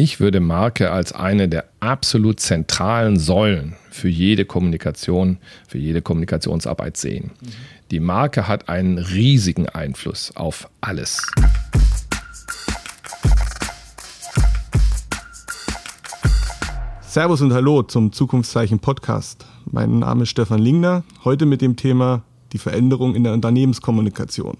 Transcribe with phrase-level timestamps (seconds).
[0.00, 6.96] Ich würde Marke als eine der absolut zentralen Säulen für jede Kommunikation, für jede Kommunikationsarbeit
[6.96, 7.32] sehen.
[7.90, 11.26] Die Marke hat einen riesigen Einfluss auf alles.
[17.00, 19.46] Servus und Hallo zum Zukunftszeichen Podcast.
[19.68, 22.22] Mein Name ist Stefan Lingner, heute mit dem Thema
[22.52, 24.58] die Veränderung in der Unternehmenskommunikation.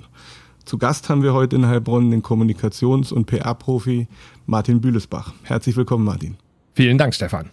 [0.69, 4.07] Zu Gast haben wir heute in Heilbronn den Kommunikations- und PR-Profi
[4.45, 5.33] Martin Bühlesbach.
[5.45, 6.37] Herzlich willkommen, Martin.
[6.75, 7.49] Vielen Dank, Stefan.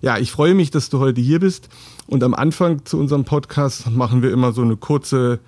[0.00, 1.68] Ja, ich freue mich, dass du heute hier bist.
[2.06, 5.40] Und am Anfang zu unserem Podcast machen wir immer so eine kurze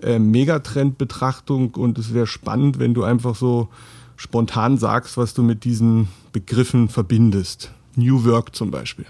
[0.00, 1.74] äh, Megatrend-Betrachtung.
[1.74, 3.68] Und es wäre spannend, wenn du einfach so
[4.16, 7.72] spontan sagst, was du mit diesen Begriffen verbindest.
[7.94, 9.04] New Work zum Beispiel.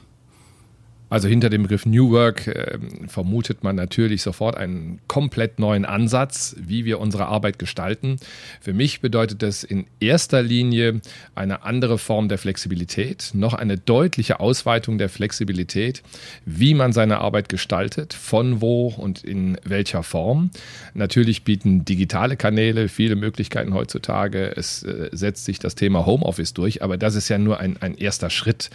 [1.11, 6.57] Also hinter dem Begriff New Work äh, vermutet man natürlich sofort einen komplett neuen Ansatz,
[6.59, 8.17] wie wir unsere Arbeit gestalten.
[8.61, 11.03] Für mich bedeutet das in erster Linie
[11.35, 16.03] eine andere Form der Flexibilität, noch eine deutliche Ausweitung der Flexibilität,
[16.47, 20.51] wie man seine Arbeit gestaltet, von wo und in welcher Form.
[20.95, 24.57] Natürlich bieten digitale Kanäle viele Möglichkeiten heutzutage.
[24.57, 27.97] Es äh, setzt sich das Thema Homeoffice durch, aber das ist ja nur ein, ein
[27.97, 28.71] erster Schritt.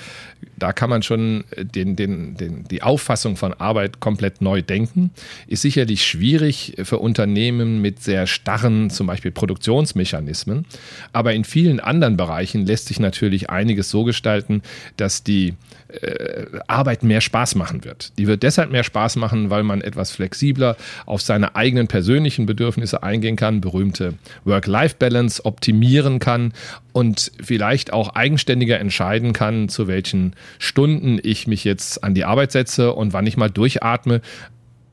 [0.57, 5.11] Da kann man schon den, den den, die Auffassung von Arbeit komplett neu denken,
[5.47, 10.65] ist sicherlich schwierig für Unternehmen mit sehr starren, zum Beispiel Produktionsmechanismen.
[11.13, 14.61] Aber in vielen anderen Bereichen lässt sich natürlich einiges so gestalten,
[14.97, 15.53] dass die
[15.89, 18.17] äh, Arbeit mehr Spaß machen wird.
[18.17, 23.01] Die wird deshalb mehr Spaß machen, weil man etwas flexibler auf seine eigenen persönlichen Bedürfnisse
[23.03, 24.13] eingehen kann, berühmte
[24.45, 26.53] Work-Life-Balance optimieren kann
[26.93, 32.51] und vielleicht auch eigenständiger entscheiden kann, zu welchen Stunden ich mich jetzt an die Arbeit
[32.51, 34.21] setze und wann ich mal durchatme,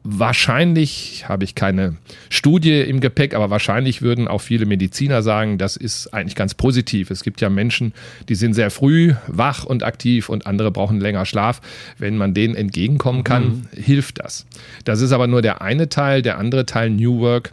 [0.08, 1.96] Wahrscheinlich habe ich keine
[2.30, 7.10] Studie im Gepäck, aber wahrscheinlich würden auch viele Mediziner sagen, das ist eigentlich ganz positiv.
[7.10, 7.92] Es gibt ja Menschen,
[8.28, 11.60] die sind sehr früh wach und aktiv und andere brauchen länger Schlaf.
[11.98, 13.82] Wenn man denen entgegenkommen kann, mhm.
[13.82, 14.46] hilft das.
[14.84, 16.22] Das ist aber nur der eine Teil.
[16.22, 17.52] Der andere Teil New Work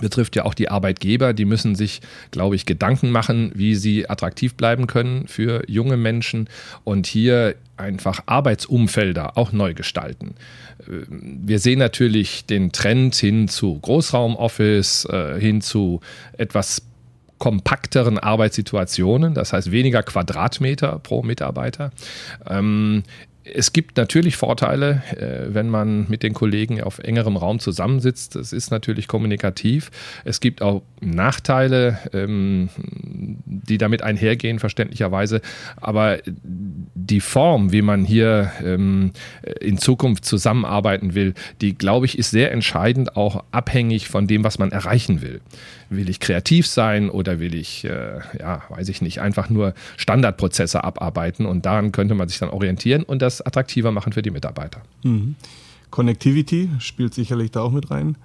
[0.00, 1.34] betrifft ja auch die Arbeitgeber.
[1.34, 2.00] Die müssen sich,
[2.30, 6.48] glaube ich, Gedanken machen, wie sie attraktiv bleiben können für junge Menschen
[6.84, 10.34] und hier einfach Arbeitsumfelder auch neu gestalten.
[10.86, 16.00] Wir sehen natürlich den Trend hin zu Großraumoffice, äh, hin zu
[16.36, 16.82] etwas
[17.38, 21.90] kompakteren Arbeitssituationen, das heißt weniger Quadratmeter pro Mitarbeiter.
[22.48, 23.02] Ähm,
[23.54, 28.36] es gibt natürlich Vorteile, äh, wenn man mit den Kollegen auf engerem Raum zusammensitzt.
[28.36, 29.90] Es ist natürlich kommunikativ.
[30.24, 32.68] Es gibt auch Nachteile, ähm,
[33.44, 35.40] die damit einhergehen, verständlicherweise.
[35.76, 39.12] Aber die Form, wie man hier ähm,
[39.60, 44.58] in Zukunft zusammenarbeiten will, die, glaube ich, ist sehr entscheidend, auch abhängig von dem, was
[44.58, 45.40] man erreichen will.
[45.88, 50.82] Will ich kreativ sein oder will ich, äh, ja, weiß ich nicht, einfach nur Standardprozesse
[50.82, 54.82] abarbeiten und daran könnte man sich dann orientieren und das attraktiver machen für die Mitarbeiter.
[55.04, 55.36] Mhm.
[55.90, 58.16] Connectivity spielt sicherlich da auch mit rein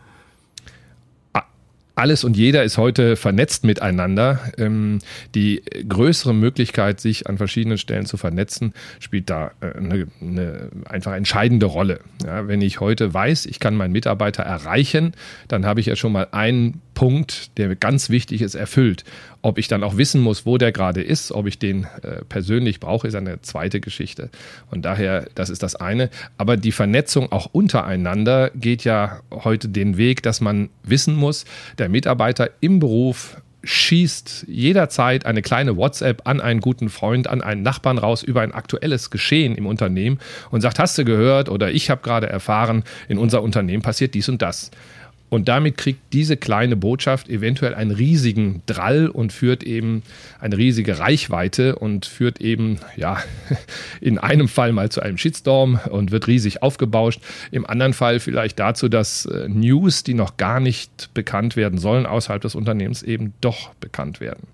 [2.01, 4.39] alles und jeder ist heute vernetzt miteinander.
[4.57, 4.99] Ähm,
[5.35, 11.13] die größere Möglichkeit, sich an verschiedenen Stellen zu vernetzen, spielt da äh, eine, eine einfach
[11.13, 11.99] entscheidende Rolle.
[12.25, 15.13] Ja, wenn ich heute weiß, ich kann meinen Mitarbeiter erreichen,
[15.47, 19.03] dann habe ich ja schon mal einen Punkt, der ganz wichtig ist, erfüllt.
[19.41, 22.79] Ob ich dann auch wissen muss, wo der gerade ist, ob ich den äh, persönlich
[22.79, 24.29] brauche, ist eine zweite Geschichte.
[24.69, 26.09] Und daher, das ist das eine.
[26.37, 31.45] Aber die Vernetzung auch untereinander geht ja heute den Weg, dass man wissen muss,
[31.77, 37.61] der Mitarbeiter im Beruf schießt jederzeit eine kleine WhatsApp an einen guten Freund, an einen
[37.61, 40.19] Nachbarn raus über ein aktuelles Geschehen im Unternehmen
[40.49, 44.29] und sagt, hast du gehört oder ich habe gerade erfahren, in unser Unternehmen passiert dies
[44.29, 44.71] und das.
[45.31, 50.03] Und damit kriegt diese kleine Botschaft eventuell einen riesigen Drall und führt eben
[50.41, 53.17] eine riesige Reichweite und führt eben, ja,
[54.01, 57.21] in einem Fall mal zu einem Shitstorm und wird riesig aufgebauscht.
[57.49, 62.05] Im anderen Fall vielleicht dazu, dass äh, News, die noch gar nicht bekannt werden sollen,
[62.05, 64.47] außerhalb des Unternehmens eben doch bekannt werden.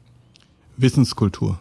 [0.78, 1.60] Wissenskultur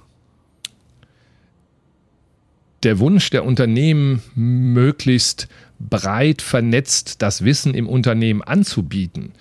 [2.87, 5.49] der Wunsch der Unternehmen, möglichst
[5.79, 9.33] breit vernetzt das Wissen im Unternehmen anzubieten,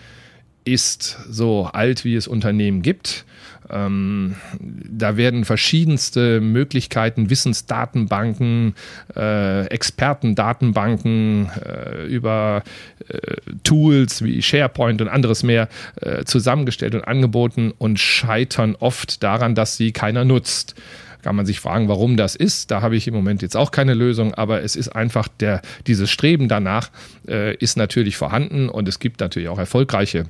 [0.64, 3.26] ist so alt, wie es Unternehmen gibt.
[3.70, 8.76] Ähm, da werden verschiedenste Möglichkeiten, Wissensdatenbanken,
[9.16, 12.64] äh, Expertendatenbanken äh, über
[13.08, 13.18] äh,
[13.64, 15.68] Tools wie SharePoint und anderes mehr
[16.02, 20.76] äh, zusammengestellt und angeboten und scheitern oft daran, dass sie keiner nutzt
[21.26, 22.70] kann man sich fragen, warum das ist.
[22.70, 26.12] Da habe ich im Moment jetzt auch keine Lösung, aber es ist einfach der, dieses
[26.12, 26.92] Streben danach
[27.28, 30.26] äh, ist natürlich vorhanden und es gibt natürlich auch erfolgreiche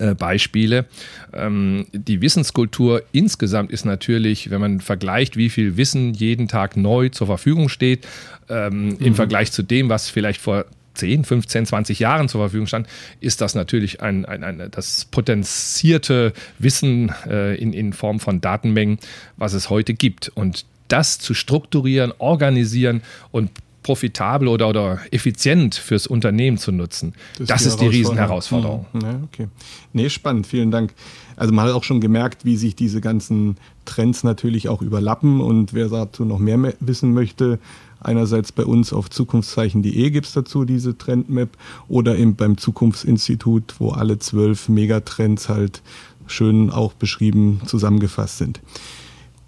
[0.00, 0.86] äh, Beispiele.
[1.32, 7.08] Ähm, die Wissenskultur insgesamt ist natürlich, wenn man vergleicht, wie viel Wissen jeden Tag neu
[7.10, 8.04] zur Verfügung steht,
[8.48, 8.96] ähm, mhm.
[8.98, 10.64] im Vergleich zu dem, was vielleicht vor
[10.94, 12.86] 10, 15, 20 Jahren zur Verfügung stand,
[13.20, 18.98] ist das natürlich ein, ein, ein das potenzierte Wissen äh, in, in Form von Datenmengen,
[19.36, 20.30] was es heute gibt.
[20.34, 23.50] Und das zu strukturieren, organisieren und
[23.82, 27.14] profitabel oder, oder effizient fürs Unternehmen zu nutzen.
[27.38, 28.86] Das, das ist die, die Riesenherausforderung.
[28.92, 29.00] Hm.
[29.00, 29.48] Ja, okay.
[29.92, 30.94] Nee, spannend, vielen Dank.
[31.36, 35.74] Also man hat auch schon gemerkt, wie sich diese ganzen Trends natürlich auch überlappen und
[35.74, 37.58] wer dazu noch mehr wissen möchte,
[38.02, 41.50] einerseits bei uns auf zukunftszeichen.de gibt es dazu diese Trendmap
[41.88, 45.82] oder eben beim Zukunftsinstitut, wo alle zwölf Megatrends halt
[46.26, 48.60] schön auch beschrieben zusammengefasst sind.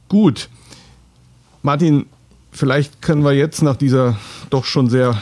[0.08, 0.48] Gut.
[1.62, 2.06] Martin,
[2.54, 4.16] Vielleicht können wir jetzt nach dieser
[4.48, 5.20] doch schon sehr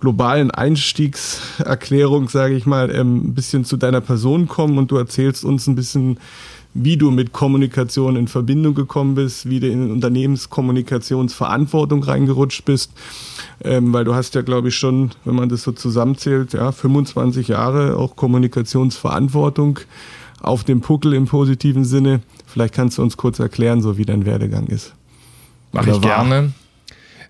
[0.00, 5.44] globalen Einstiegserklärung, sage ich mal, ähm, ein bisschen zu deiner Person kommen und du erzählst
[5.44, 6.18] uns ein bisschen,
[6.78, 12.92] wie du mit Kommunikation in Verbindung gekommen bist, wie du in Unternehmenskommunikationsverantwortung reingerutscht bist,
[13.64, 17.48] ähm, weil du hast ja, glaube ich, schon, wenn man das so zusammenzählt, ja, 25
[17.48, 19.78] Jahre auch Kommunikationsverantwortung
[20.40, 22.20] auf dem Puckel im positiven Sinne.
[22.46, 24.94] Vielleicht kannst du uns kurz erklären, so wie dein Werdegang ist.
[25.72, 26.52] Mache ich gerne.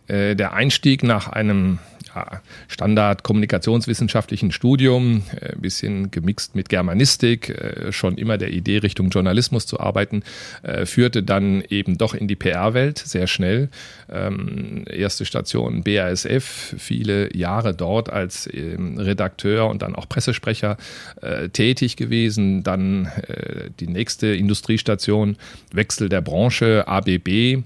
[0.09, 1.79] Äh, der Einstieg nach einem
[2.17, 8.79] ja, Standard kommunikationswissenschaftlichen Studium, äh, ein bisschen gemixt mit Germanistik, äh, schon immer der Idee
[8.79, 10.23] Richtung Journalismus zu arbeiten,
[10.63, 13.69] äh, führte dann eben doch in die PR-Welt sehr schnell.
[14.11, 20.77] Ähm, erste Station BASF, viele Jahre dort als ähm, Redakteur und dann auch Pressesprecher
[21.21, 22.63] äh, tätig gewesen.
[22.63, 25.37] Dann äh, die nächste Industriestation,
[25.73, 27.63] Wechsel der Branche, ABB äh,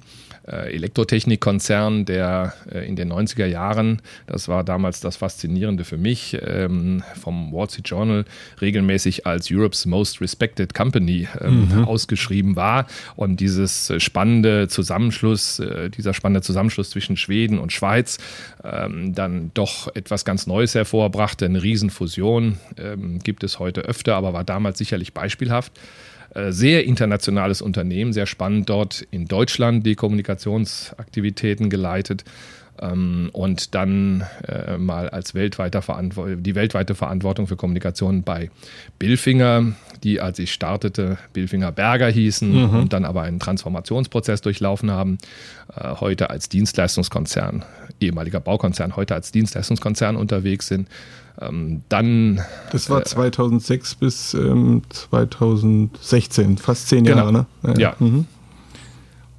[0.51, 7.03] Elektrotechnikkonzern, der äh, in den 90er Jahren, das war damals das Faszinierende für mich, ähm,
[7.21, 8.25] vom Wall Street Journal
[8.61, 11.85] regelmäßig als Europe's Most Respected Company ähm, mhm.
[11.85, 12.87] ausgeschrieben war.
[13.17, 18.19] Und dieses spannende Zusammenschluss, äh, dieser spannende Zusammenschluss zwischen Schweden und Schweiz
[18.65, 22.59] ähm, dann doch etwas ganz Neues hervorbrachte, eine Riesenfusion,
[23.23, 25.73] gibt es heute öfter, aber war damals sicherlich beispielhaft.
[26.35, 32.25] Äh, sehr internationales Unternehmen, sehr spannend dort in Deutschland die Kommunikationsaktivitäten geleitet
[32.81, 35.83] ähm, und dann äh, mal als weltweiter
[36.37, 38.51] die weltweite Verantwortung für Kommunikation bei
[39.01, 39.73] Billfinger,
[40.05, 42.79] die als ich startete Billfinger Berger hießen mhm.
[42.79, 45.19] und dann aber einen Transformationsprozess durchlaufen haben,
[45.75, 47.65] äh, heute als Dienstleistungskonzern,
[48.01, 50.89] ehemaliger Baukonzern, heute als Dienstleistungskonzern unterwegs sind
[51.41, 52.41] ähm, dann.
[52.73, 57.19] Das war 2006 äh, bis ähm, 2016, fast zehn genau.
[57.19, 57.47] Jahre, ne?
[57.63, 57.79] Ja.
[57.79, 57.97] ja.
[57.99, 58.27] Mhm.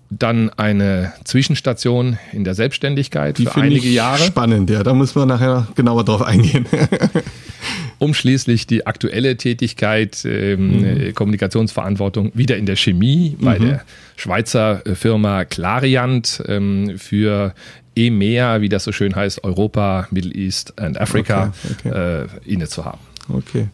[0.09, 4.23] Dann eine Zwischenstation in der Selbstständigkeit Die für einige Jahre.
[4.23, 4.83] Spannend, ja.
[4.83, 6.65] Da muss man nachher genauer drauf eingehen.
[7.99, 11.13] um schließlich die aktuelle Tätigkeit, ähm, mhm.
[11.13, 13.65] Kommunikationsverantwortung wieder in der Chemie bei mhm.
[13.65, 13.85] der
[14.15, 17.53] Schweizer Firma Clariant ähm, für
[17.95, 22.21] EMEA, wie das so schön heißt, Europa, Middle East and Africa, okay, okay.
[22.23, 22.99] Äh, inne zu haben.
[23.29, 23.67] Okay.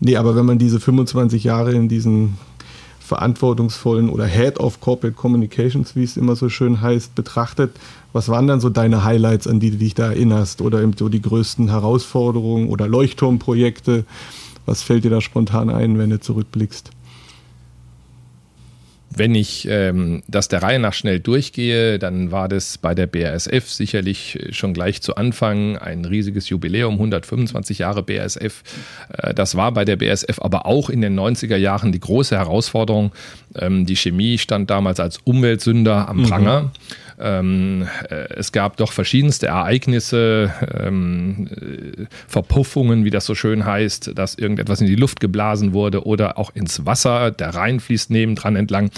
[0.00, 2.38] Nee, aber wenn man diese 25 Jahre in diesen
[3.00, 7.72] verantwortungsvollen oder Head of Corporate Communications, wie es immer so schön heißt, betrachtet,
[8.12, 11.08] was waren dann so deine Highlights, an die du dich da erinnerst oder eben so
[11.08, 14.04] die größten Herausforderungen oder Leuchtturmprojekte?
[14.66, 16.90] Was fällt dir da spontan ein, wenn du zurückblickst?
[19.10, 23.68] Wenn ich ähm, das der Reihe nach schnell durchgehe, dann war das bei der BASF
[23.70, 28.62] sicherlich schon gleich zu Anfang ein riesiges Jubiläum, 125 Jahre BASF.
[29.16, 33.12] Äh, das war bei der BASF aber auch in den 90er Jahren die große Herausforderung.
[33.56, 36.22] Ähm, die Chemie stand damals als Umweltsünder am mhm.
[36.24, 36.62] Pranger.
[36.62, 36.70] Mhm.
[37.20, 44.12] Ähm, äh, es gab doch verschiedenste Ereignisse, ähm, äh, Verpuffungen, wie das so schön heißt,
[44.14, 48.56] dass irgendetwas in die Luft geblasen wurde oder auch ins Wasser, der Rhein fließt nebendran
[48.56, 48.90] entlang,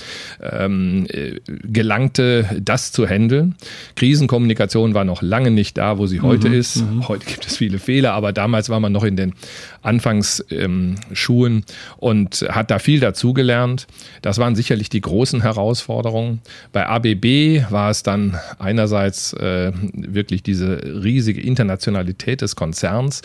[0.42, 3.54] ähm, äh, gelangte, das zu handeln.
[3.96, 6.76] Krisenkommunikation war noch lange nicht da, wo sie heute mhm, ist.
[6.76, 7.08] Mhm.
[7.08, 9.34] Heute gibt es viele Fehler, aber damals war man noch in den
[9.82, 11.64] Anfangsschuhen
[11.96, 13.86] und hat da viel dazugelernt.
[14.22, 16.40] Das waren sicherlich die großen Herausforderungen.
[16.72, 23.22] Bei ABB war es dann einerseits äh, wirklich diese riesige Internationalität des Konzerns,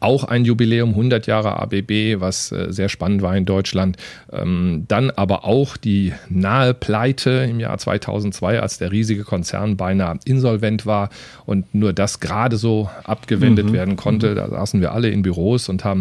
[0.00, 3.96] auch ein Jubiläum 100 Jahre ABB, was äh, sehr spannend war in Deutschland.
[4.32, 10.18] Ähm, dann aber auch die nahe Pleite im Jahr 2002, als der riesige Konzern beinahe
[10.24, 11.10] insolvent war
[11.46, 13.72] und nur das gerade so abgewendet mhm.
[13.72, 14.34] werden konnte.
[14.34, 15.97] Da saßen wir alle in Büros und haben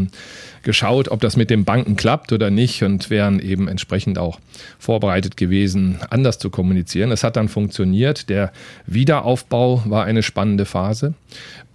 [0.63, 4.39] geschaut, ob das mit den Banken klappt oder nicht und wären eben entsprechend auch
[4.80, 7.12] vorbereitet gewesen, anders zu kommunizieren.
[7.12, 8.30] Es hat dann funktioniert.
[8.30, 8.51] Der
[8.86, 11.13] Wiederaufbau war eine spannende Phase.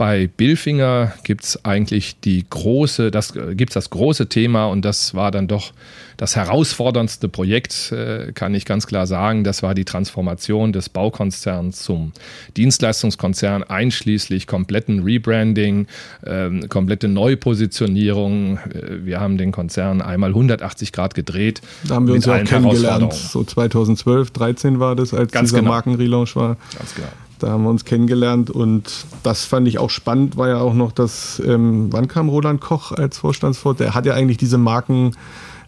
[0.03, 5.31] Bei Billfinger gibt es eigentlich die große, das gibt's das große Thema und das war
[5.31, 5.73] dann doch
[6.17, 9.45] das herausforderndste Projekt, äh, kann ich ganz klar sagen.
[9.45, 12.11] Das war die Transformation des Baukonzerns zum
[12.57, 15.87] Dienstleistungskonzern, einschließlich kompletten Rebranding,
[16.27, 18.59] ähm, komplette Neupositionierung.
[18.59, 21.61] Äh, wir haben den Konzern einmal 180 Grad gedreht.
[21.85, 23.13] Da haben wir uns ja auch kennengelernt.
[23.13, 25.71] So 2012, 13 war das, als ganz dieser genau.
[25.71, 26.57] Markenrelaunch war.
[26.77, 27.07] Ganz genau.
[27.43, 30.93] Da haben wir uns kennengelernt und das fand ich auch spannend, war ja auch noch
[30.93, 33.81] das, ähm, wann kam Roland Koch als Vorstandsvort?
[33.81, 35.17] Der hat ja eigentlich diese Marken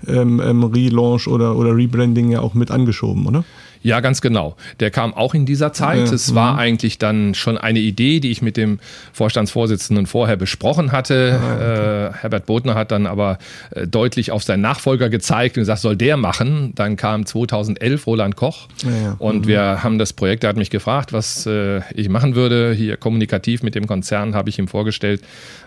[0.07, 3.45] ähm, ähm, Relaunch oder, oder Rebranding ja auch mit angeschoben, oder?
[3.85, 4.57] Ja, ganz genau.
[4.81, 6.09] Der kam auch in dieser Zeit.
[6.09, 6.59] Ja, es war mhm.
[6.59, 8.81] eigentlich dann schon eine Idee, die ich mit dem
[9.13, 11.39] Vorstandsvorsitzenden vorher besprochen hatte.
[11.41, 13.39] Ah, äh, Herbert Bodner hat dann aber
[13.71, 16.73] äh, deutlich auf seinen Nachfolger gezeigt und gesagt, soll der machen.
[16.75, 19.17] Dann kam 2011 Roland Koch Ja, ja.
[19.19, 19.49] und Mhm.
[19.49, 22.73] wir haben das Projekt, er hat mich gefragt, was äh, ich machen würde.
[22.73, 25.23] Hier kommunikativ mit dem Konzern habe ich ihm vorgestellt,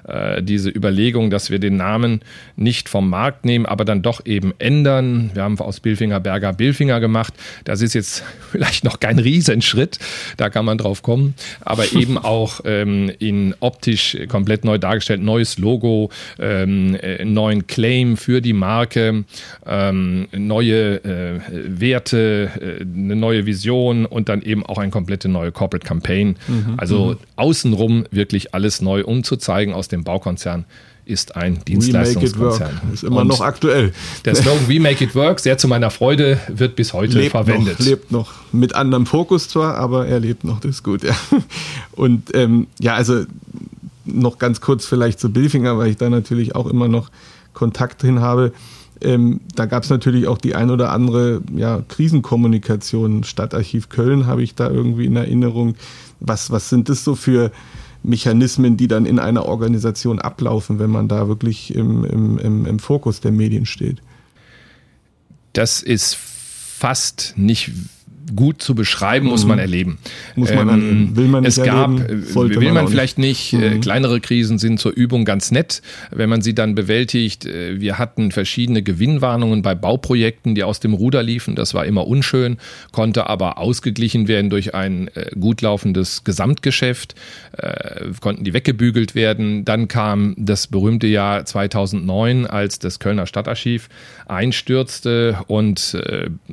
[0.08, 2.22] äh, diese Überlegung, dass wir den Namen
[2.56, 5.30] nicht vom Markt nehmen, aber dann doch eben ändern.
[5.36, 7.34] Wir haben aus Billfinger Berger Billfinger gemacht.
[7.64, 8.07] Das ist jetzt
[8.52, 10.00] vielleicht noch kein Riesenschritt,
[10.38, 15.58] da kann man drauf kommen, aber eben auch ähm, in optisch komplett neu dargestellt, neues
[15.58, 16.10] Logo,
[16.40, 19.26] ähm, äh, neuen Claim für die Marke,
[19.66, 25.52] ähm, neue äh, Werte, äh, eine neue Vision und dann eben auch eine komplette neue
[25.52, 26.36] Corporate Campaign.
[26.78, 30.66] also außenrum wirklich alles neu, um zu zeigen, aus dem Baukonzern
[31.08, 31.60] ist ein.
[31.66, 32.82] Dienstleistungskonzern.
[32.94, 33.94] Ist immer Und noch aktuell.
[34.26, 37.80] der Slogan We Make It Work, sehr zu meiner Freude, wird bis heute lebt verwendet.
[37.80, 38.34] Noch, lebt noch.
[38.52, 41.16] Mit anderem Fokus zwar, aber er lebt noch, das ist gut, ja.
[41.94, 43.24] Und ähm, ja, also
[44.06, 47.10] noch ganz kurz vielleicht zu Billfinger, weil ich da natürlich auch immer noch
[47.54, 48.52] Kontakt hin habe.
[49.02, 53.24] Ähm, da gab es natürlich auch die ein oder andere ja, Krisenkommunikation.
[53.24, 55.76] Stadtarchiv Köln habe ich da irgendwie in Erinnerung.
[56.20, 57.52] Was, was sind das so für
[58.04, 62.80] Mechanismen, die dann in einer Organisation ablaufen, wenn man da wirklich im, im, im, im
[62.80, 64.02] Fokus der Medien steht?
[65.54, 67.72] Das ist fast nicht
[68.36, 69.98] gut zu beschreiben, muss man erleben.
[70.36, 70.40] Mhm.
[70.42, 71.16] Muss man erleben.
[71.16, 73.54] Will man nicht es gab, erleben, äh, will man man, vielleicht nicht.
[73.54, 73.82] Äh, Mhm.
[73.82, 75.82] kleinere Krisen sind zur Übung ganz nett,
[76.12, 77.46] wenn man sie dann bewältigt.
[77.46, 81.56] Äh, Wir hatten verschiedene Gewinnwarnungen bei Bauprojekten, die aus dem Ruder liefen.
[81.56, 82.58] Das war immer unschön,
[82.92, 87.16] konnte aber ausgeglichen werden durch ein gut laufendes Gesamtgeschäft,
[88.22, 89.66] konnten die weggebügelt werden.
[89.66, 93.90] Dann kam das berühmte Jahr 2009, als das Kölner Stadtarchiv
[94.28, 95.98] einstürzte und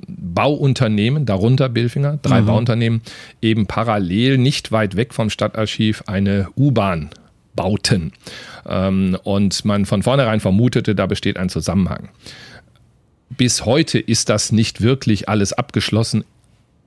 [0.07, 3.03] Bauunternehmen, darunter Billfinger, drei Bauunternehmen,
[3.43, 7.11] eben parallel nicht weit weg vom Stadtarchiv eine U-Bahn
[7.55, 8.13] bauten.
[8.67, 12.09] Ähm, und man von vornherein vermutete, da besteht ein Zusammenhang.
[13.31, 16.25] Bis heute ist das nicht wirklich alles abgeschlossen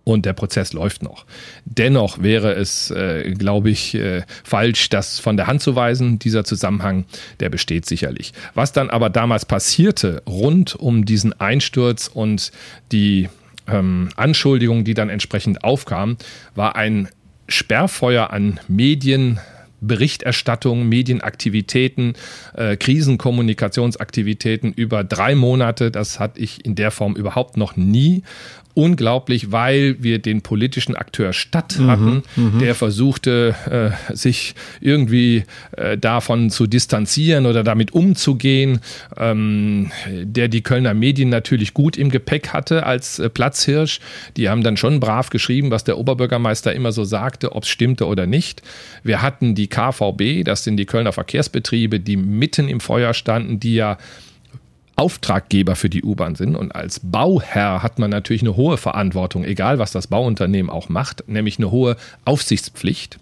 [0.08, 1.26] und der Prozess läuft noch.
[1.66, 6.18] Dennoch wäre es, äh, glaube ich, äh, falsch, das von der Hand zu weisen.
[6.18, 7.04] Dieser Zusammenhang,
[7.42, 8.32] der besteht sicherlich.
[8.54, 12.54] Was dann aber damals passierte, rund um diesen Einsturz und
[12.94, 13.28] die
[13.68, 16.18] ähm, Anschuldigungen, die dann entsprechend aufkamen,
[16.56, 17.10] war ein
[17.48, 19.40] Sperrfeuer an Medien.
[19.80, 22.14] Berichterstattung, Medienaktivitäten,
[22.56, 25.92] äh, Krisenkommunikationsaktivitäten über drei Monate.
[25.92, 28.24] Das hatte ich in der Form überhaupt noch nie.
[28.78, 32.22] Unglaublich, weil wir den politischen Akteur Stadt hatten,
[32.62, 33.56] der versuchte,
[34.08, 38.82] äh, sich irgendwie äh, davon zu distanzieren oder damit umzugehen,
[39.18, 44.00] ähm, der die Kölner Medien natürlich gut im Gepäck hatte als äh, Platzhirsch.
[44.38, 48.06] Die haben dann schon brav geschrieben, was der Oberbürgermeister immer so sagte, ob es stimmte
[48.06, 48.62] oder nicht.
[49.02, 53.74] Wir hatten die KVB, das sind die Kölner Verkehrsbetriebe, die mitten im Feuer standen, die
[53.74, 53.98] ja
[54.98, 56.56] Auftraggeber für die U-Bahn sind.
[56.56, 61.24] Und als Bauherr hat man natürlich eine hohe Verantwortung, egal was das Bauunternehmen auch macht,
[61.28, 63.20] nämlich eine hohe Aufsichtspflicht.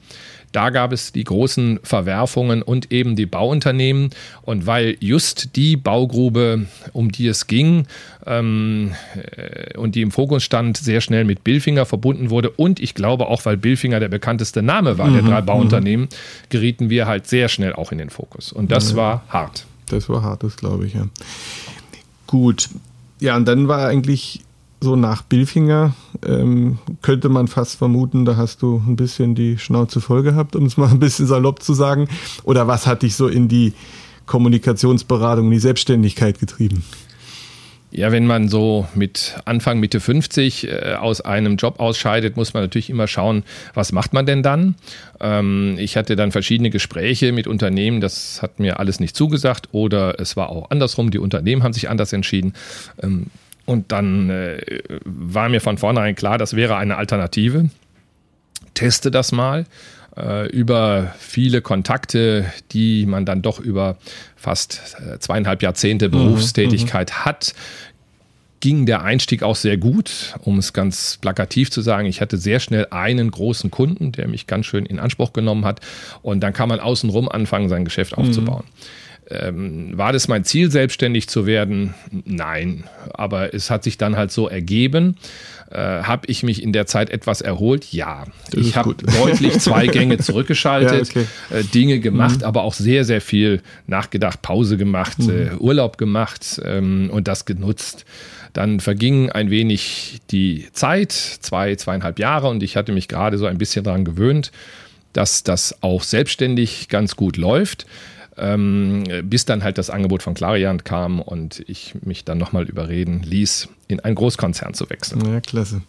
[0.54, 4.12] Da gab es die großen Verwerfungen und eben die Bauunternehmen.
[4.42, 7.88] Und weil just die Baugrube, um die es ging
[8.26, 8.94] ähm,
[9.36, 13.28] äh, und die im Fokus stand, sehr schnell mit Billfinger verbunden wurde und ich glaube
[13.28, 16.08] auch, weil Billfinger der bekannteste Name war der drei Bauunternehmen,
[16.48, 18.54] gerieten wir halt sehr schnell auch in den Fokus.
[18.54, 19.66] Und das war hart.
[19.88, 21.08] Das war hart, das glaube ich, ja.
[22.28, 22.70] Gut.
[23.20, 24.44] Ja, und dann war eigentlich
[24.82, 30.02] so nach Billfinger, ähm, könnte man fast vermuten, da hast du ein bisschen die Schnauze
[30.02, 32.08] voll gehabt, um es mal ein bisschen salopp zu sagen.
[32.44, 33.74] Oder was hat dich so in die
[34.26, 36.84] Kommunikationsberatung, in die Selbstständigkeit getrieben?
[37.98, 42.64] Ja, wenn man so mit Anfang, Mitte 50 äh, aus einem Job ausscheidet, muss man
[42.64, 44.76] natürlich immer schauen, was macht man denn dann?
[45.22, 50.20] Ähm, ich hatte dann verschiedene Gespräche mit Unternehmen, das hat mir alles nicht zugesagt oder
[50.20, 52.54] es war auch andersrum, die Unternehmen haben sich anders entschieden.
[53.02, 53.28] Ähm,
[53.64, 54.60] und dann äh,
[55.06, 57.70] war mir von vornherein klar, das wäre eine Alternative.
[58.74, 59.66] Teste das mal
[60.18, 63.98] äh, über viele Kontakte, die man dann doch über
[64.36, 67.56] fast äh, zweieinhalb Jahrzehnte mhm, Berufstätigkeit mhm, hat,
[68.60, 72.08] ging der Einstieg auch sehr gut, um es ganz plakativ zu sagen.
[72.08, 75.82] Ich hatte sehr schnell einen großen Kunden, der mich ganz schön in Anspruch genommen hat.
[76.24, 78.64] Und dann kann man außenrum anfangen, sein Geschäft aufzubauen.
[78.66, 79.06] Mhm.
[79.30, 81.96] Ähm, war das mein Ziel, selbstständig zu werden?
[82.26, 85.18] Nein, aber es hat sich dann halt so ergeben.
[85.72, 87.92] Äh, habe ich mich in der Zeit etwas erholt?
[87.92, 88.26] Ja.
[88.54, 91.28] Ich habe deutlich zwei Gänge zurückgeschaltet, ja, okay.
[91.50, 92.46] äh, Dinge gemacht, mhm.
[92.46, 95.30] aber auch sehr, sehr viel nachgedacht, Pause gemacht, mhm.
[95.30, 98.06] äh, Urlaub gemacht ähm, und das genutzt.
[98.54, 103.48] Dann verging ein wenig die Zeit, zwei, zweieinhalb Jahre, und ich hatte mich gerade so
[103.48, 104.52] ein bisschen daran gewöhnt,
[105.14, 107.86] dass das auch selbstständig ganz gut läuft.
[108.38, 113.22] Ähm, bis dann halt das Angebot von Clariant kam und ich mich dann nochmal überreden
[113.24, 115.24] ließ, in einen Großkonzern zu wechseln.
[115.26, 115.82] Ja, klasse.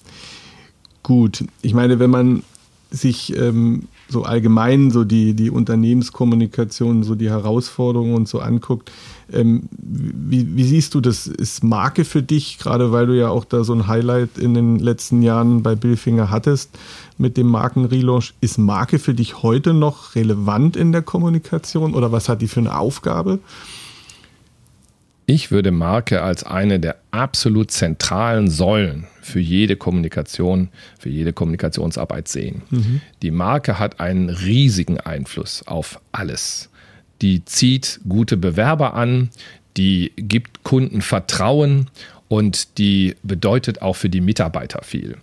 [1.03, 2.43] Gut, ich meine, wenn man
[2.91, 8.91] sich ähm, so allgemein so die, die Unternehmenskommunikation, so die Herausforderungen und so anguckt,
[9.33, 11.27] ähm, wie, wie, siehst du das?
[11.27, 14.79] Ist Marke für dich, gerade weil du ja auch da so ein Highlight in den
[14.79, 16.71] letzten Jahren bei Billfinger hattest
[17.19, 22.29] mit dem Markenrelaunch, ist Marke für dich heute noch relevant in der Kommunikation oder was
[22.29, 23.41] hat die für eine Aufgabe?
[25.27, 30.69] Ich würde Marke als eine der absolut zentralen Säulen für jede Kommunikation,
[30.99, 32.63] für jede Kommunikationsarbeit sehen.
[32.71, 33.01] Mhm.
[33.23, 36.71] Die Marke hat einen riesigen Einfluss auf alles.
[37.23, 39.31] Die zieht gute Bewerber an,
[39.77, 41.89] die gibt Kunden Vertrauen
[42.29, 45.17] und die bedeutet auch für die Mitarbeiter viel.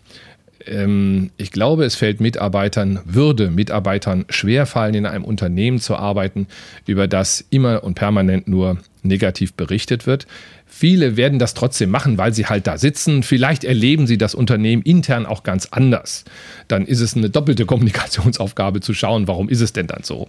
[0.66, 6.48] Ähm, ich glaube, es fällt Mitarbeitern, würde Mitarbeitern schwerfallen, in einem Unternehmen zu arbeiten,
[6.86, 10.28] über das immer und permanent nur negativ berichtet wird.
[10.76, 13.22] Viele werden das trotzdem machen, weil sie halt da sitzen.
[13.22, 16.26] Vielleicht erleben sie das Unternehmen intern auch ganz anders.
[16.68, 20.28] Dann ist es eine doppelte Kommunikationsaufgabe zu schauen, warum ist es denn dann so.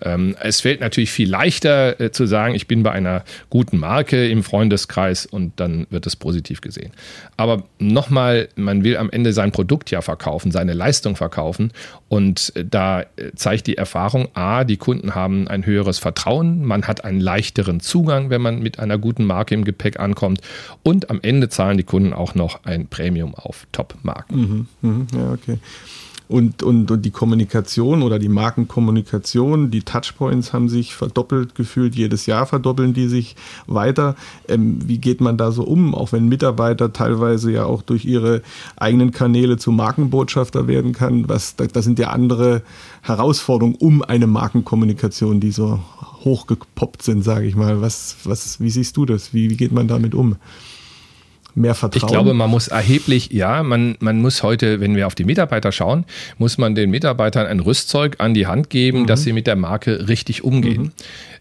[0.00, 4.28] Ähm, es fällt natürlich viel leichter äh, zu sagen, ich bin bei einer guten Marke
[4.28, 6.92] im Freundeskreis und dann wird es positiv gesehen.
[7.36, 11.70] Aber nochmal, man will am Ende sein Produkt ja verkaufen, seine Leistung verkaufen.
[12.08, 16.88] Und äh, da äh, zeigt die Erfahrung, a, die Kunden haben ein höheres Vertrauen, man
[16.88, 20.40] hat einen leichteren Zugang, wenn man mit einer guten Marke im Gepäck Gepäck ankommt.
[20.82, 24.68] Und am Ende zahlen die Kunden auch noch ein Premium auf Top-Marken.
[24.80, 25.58] Mhm, mhm, ja, okay.
[26.32, 31.94] Und, und, und die Kommunikation oder die Markenkommunikation, die Touchpoints haben sich verdoppelt gefühlt.
[31.94, 34.16] Jedes Jahr verdoppeln die sich weiter.
[34.48, 38.40] Ähm, wie geht man da so um, auch wenn Mitarbeiter teilweise ja auch durch ihre
[38.76, 41.28] eigenen Kanäle zu Markenbotschafter werden kann?
[41.28, 42.62] Was, da, das sind ja andere
[43.02, 45.80] Herausforderungen um eine Markenkommunikation, die so
[46.24, 47.82] hochgepoppt sind, sage ich mal.
[47.82, 49.34] Was, was, wie siehst du das?
[49.34, 50.36] Wie, wie geht man damit um?
[51.54, 52.02] Mehr Vertrauen?
[52.02, 55.72] Ich glaube, man muss erheblich, ja, man, man muss heute, wenn wir auf die Mitarbeiter
[55.72, 56.04] schauen,
[56.38, 59.06] muss man den Mitarbeitern ein Rüstzeug an die Hand geben, mhm.
[59.06, 60.82] dass sie mit der Marke richtig umgehen.
[60.82, 60.92] Mhm.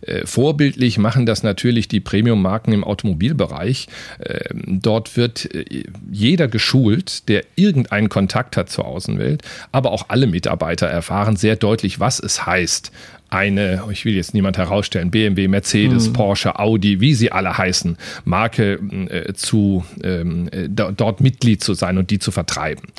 [0.02, 3.88] Äh, vorbildlich machen das natürlich die Premium-Marken im Automobilbereich.
[4.20, 10.28] Äh, dort wird äh, jeder geschult, der irgendeinen Kontakt hat zur Außenwelt, aber auch alle
[10.28, 12.92] Mitarbeiter erfahren sehr deutlich, was es heißt,
[13.32, 16.14] eine, ich will jetzt niemand herausstellen, BMW, Mercedes, mhm.
[16.14, 21.98] Porsche, Audi, wie sie alle heißen, Marke äh, zu ähm, äh, dort Mitglied zu sein
[21.98, 22.90] und die zu vertreiben.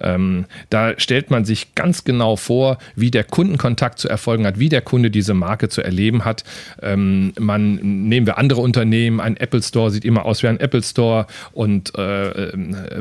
[0.00, 4.70] Ähm, da stellt man sich ganz genau vor, wie der Kundenkontakt zu erfolgen hat, wie
[4.70, 6.42] der Kunde diese Marke zu erleben hat.
[6.80, 7.74] Ähm, man
[8.08, 11.96] nehmen wir andere Unternehmen, ein Apple Store sieht immer aus wie ein Apple Store und
[11.98, 12.52] äh, äh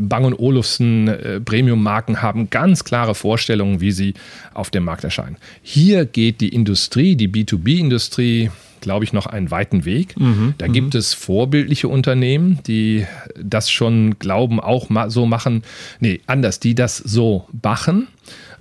[0.01, 4.13] Bang Olufsen äh, Premium-Marken haben ganz klare Vorstellungen, wie sie
[4.53, 5.37] auf dem Markt erscheinen.
[5.61, 8.49] Hier geht die Industrie Industrie, die B2B-Industrie,
[8.81, 10.19] glaube ich, noch einen weiten Weg.
[10.19, 10.99] Mhm, da gibt mhm.
[10.99, 13.05] es vorbildliche Unternehmen, die
[13.39, 15.63] das schon glauben, auch so machen.
[15.99, 18.07] Nee, anders, die das so machen.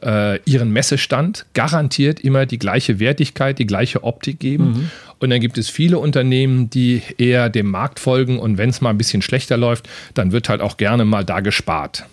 [0.03, 4.65] Äh, ihren Messestand garantiert immer die gleiche Wertigkeit, die gleiche Optik geben.
[4.65, 4.91] Mhm.
[5.19, 8.91] Und dann gibt es viele Unternehmen, die eher dem Markt folgen und wenn es mal
[8.91, 12.05] ein bisschen schlechter läuft, dann wird halt auch gerne mal da gespart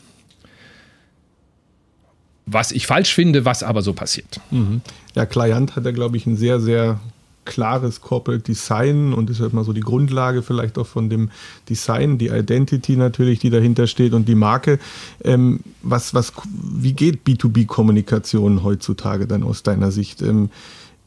[2.48, 4.40] was ich falsch finde, was aber so passiert.
[4.50, 4.82] Mhm.
[5.14, 7.00] Ja, Client hat ja, glaube ich, ein sehr, sehr
[7.46, 11.30] klares Corporate Design und ist halt mal so die Grundlage vielleicht auch von dem
[11.70, 14.80] Design, die Identity natürlich, die dahinter steht und die Marke.
[15.24, 20.22] Ähm, was, was, wie geht B2B-Kommunikation heutzutage dann aus deiner Sicht?
[20.22, 20.50] Ähm,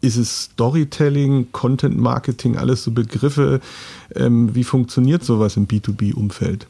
[0.01, 3.61] ist es Storytelling, Content Marketing, alles so Begriffe?
[4.15, 6.67] Ähm, wie funktioniert sowas im B2B-Umfeld?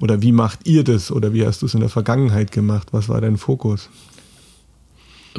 [0.00, 1.10] Oder wie macht ihr das?
[1.10, 2.88] Oder wie hast du es in der Vergangenheit gemacht?
[2.92, 3.88] Was war dein Fokus?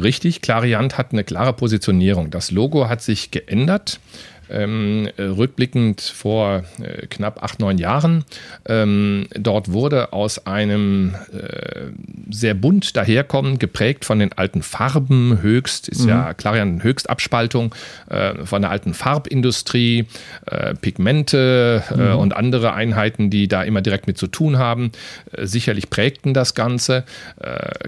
[0.02, 2.30] Richtig, Clariant hat eine klare Positionierung.
[2.30, 4.00] Das Logo hat sich geändert
[4.50, 8.26] ähm, rückblickend vor äh, knapp acht, neun Jahren.
[8.66, 11.92] Ähm, dort wurde aus einem äh,
[12.30, 16.10] sehr bunt daherkommen, geprägt von den alten Farben, höchst, ist mhm.
[16.10, 17.74] ja Clarion Höchstabspaltung
[18.10, 20.06] äh, von der alten Farbindustrie,
[20.46, 22.20] äh, Pigmente äh, mhm.
[22.20, 24.92] und andere Einheiten, die da immer direkt mit zu tun haben,
[25.32, 27.04] äh, sicherlich prägten das Ganze,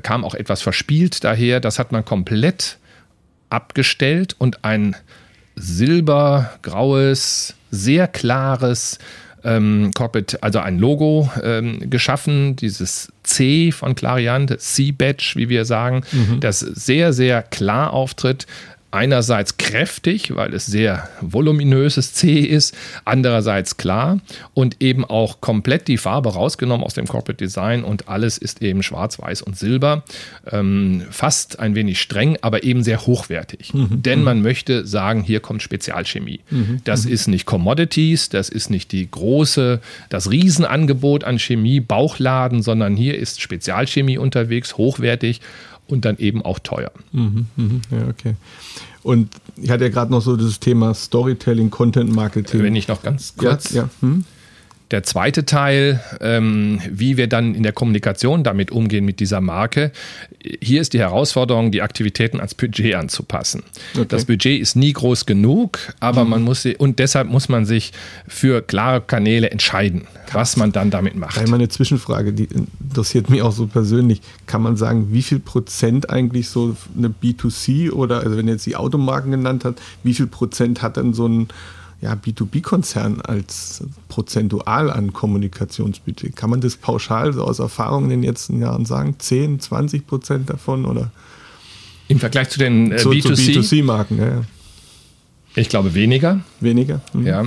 [0.03, 1.59] kam auch etwas verspielt daher.
[1.59, 2.77] Das hat man komplett
[3.49, 4.95] abgestellt und ein
[5.57, 8.99] silbergraues, sehr klares
[9.43, 16.03] ähm, Cockpit, also ein Logo ähm, geschaffen, dieses C von Clariant, C-Badge, wie wir sagen,
[16.11, 16.39] mhm.
[16.39, 18.45] das sehr, sehr klar auftritt,
[18.91, 24.19] einerseits kräftig, weil es sehr voluminöses C ist, andererseits klar
[24.53, 28.83] und eben auch komplett die Farbe rausgenommen aus dem Corporate Design und alles ist eben
[28.83, 30.03] schwarz, weiß und silber.
[30.49, 33.73] Ähm, fast ein wenig streng, aber eben sehr hochwertig.
[33.73, 34.01] Mhm.
[34.03, 36.39] Denn man möchte sagen, hier kommt Spezialchemie.
[36.49, 36.81] Mhm.
[36.85, 37.11] Das mhm.
[37.11, 43.17] ist nicht Commodities, das ist nicht die große, das Riesenangebot an Chemie, Bauchladen, sondern hier
[43.17, 45.41] ist Spezialchemie unterwegs, hochwertig
[45.87, 46.91] und dann eben auch teuer.
[47.11, 48.35] Mhm, mh, ja, okay.
[49.03, 52.61] Und ich hatte ja gerade noch so das Thema Storytelling, Content Marketing.
[52.61, 53.71] Wenn ich noch ganz kurz.
[53.71, 53.89] Ja, ja.
[54.01, 54.25] Hm?
[54.91, 59.91] Der zweite Teil, ähm, wie wir dann in der Kommunikation damit umgehen mit dieser Marke.
[60.61, 63.63] Hier ist die Herausforderung, die Aktivitäten ans Budget anzupassen.
[63.95, 64.05] Okay.
[64.07, 66.29] Das Budget ist nie groß genug, aber mhm.
[66.29, 67.91] man muss sie, und deshalb muss man sich
[68.29, 71.37] für klare Kanäle entscheiden, was man dann damit macht.
[71.37, 74.21] Einmal eine Zwischenfrage, die interessiert mich auch so persönlich.
[74.45, 78.65] Kann man sagen, wie viel Prozent eigentlich so eine B2C oder, also wenn ihr jetzt
[78.65, 81.49] die Automarken genannt hat, wie viel Prozent hat dann so ein
[82.01, 86.35] ja, B2B-Konzern als prozentual an Kommunikationsbudget?
[86.35, 89.15] Kann man das pauschal so aus Erfahrung in den letzten Jahren sagen?
[89.17, 91.11] 10, 20 Prozent davon oder?
[92.07, 94.41] Im Vergleich zu den äh, B2C-Marken, ja, ja.
[95.57, 96.41] Ich glaube weniger.
[96.59, 97.01] Weniger?
[97.13, 97.25] Mhm.
[97.25, 97.45] Ja.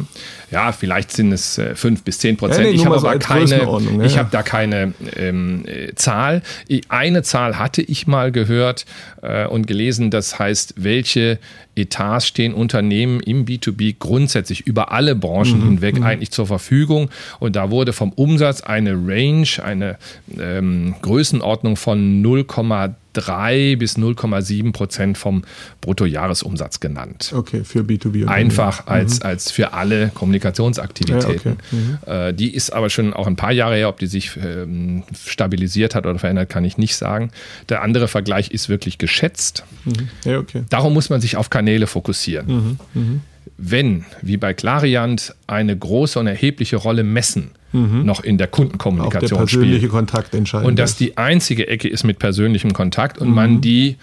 [0.50, 2.66] ja, vielleicht sind es äh, 5 bis 10 Prozent.
[2.66, 6.42] Ja, nee, ich habe aber keine, ja, ich habe da keine ähm, äh, Zahl.
[6.88, 8.84] Eine Zahl hatte ich mal gehört
[9.22, 11.38] äh, und gelesen, das heißt, welche
[11.76, 15.64] Etats stehen Unternehmen im B2B grundsätzlich über alle Branchen mhm.
[15.64, 16.02] hinweg mhm.
[16.02, 17.10] eigentlich zur Verfügung.
[17.38, 19.98] Und da wurde vom Umsatz eine Range, eine
[20.36, 25.42] ähm, Größenordnung von 0,3 3 bis 0,7 Prozent vom
[25.80, 27.32] Bruttojahresumsatz genannt.
[27.34, 28.26] Okay, für B2B.
[28.26, 29.26] Einfach als, mhm.
[29.26, 31.30] als für alle Kommunikationsaktivitäten.
[31.30, 31.56] Ja, okay.
[31.70, 31.98] mhm.
[32.06, 35.94] äh, die ist aber schon auch ein paar Jahre her, ob die sich ähm, stabilisiert
[35.94, 37.30] hat oder verändert, kann ich nicht sagen.
[37.68, 39.64] Der andere Vergleich ist wirklich geschätzt.
[39.84, 40.08] Mhm.
[40.24, 40.64] Ja, okay.
[40.68, 42.46] Darum muss man sich auf Kanäle fokussieren.
[42.46, 42.78] Mhm.
[42.94, 43.20] Mhm.
[43.56, 48.04] Wenn, wie bei Clariant, eine große und erhebliche Rolle messen mhm.
[48.04, 49.92] noch in der Kundenkommunikation Auch der persönliche spielt.
[49.92, 50.68] Kontakt entscheidend.
[50.68, 53.34] Und dass die einzige Ecke ist mit persönlichem Kontakt und mhm.
[53.34, 53.96] man die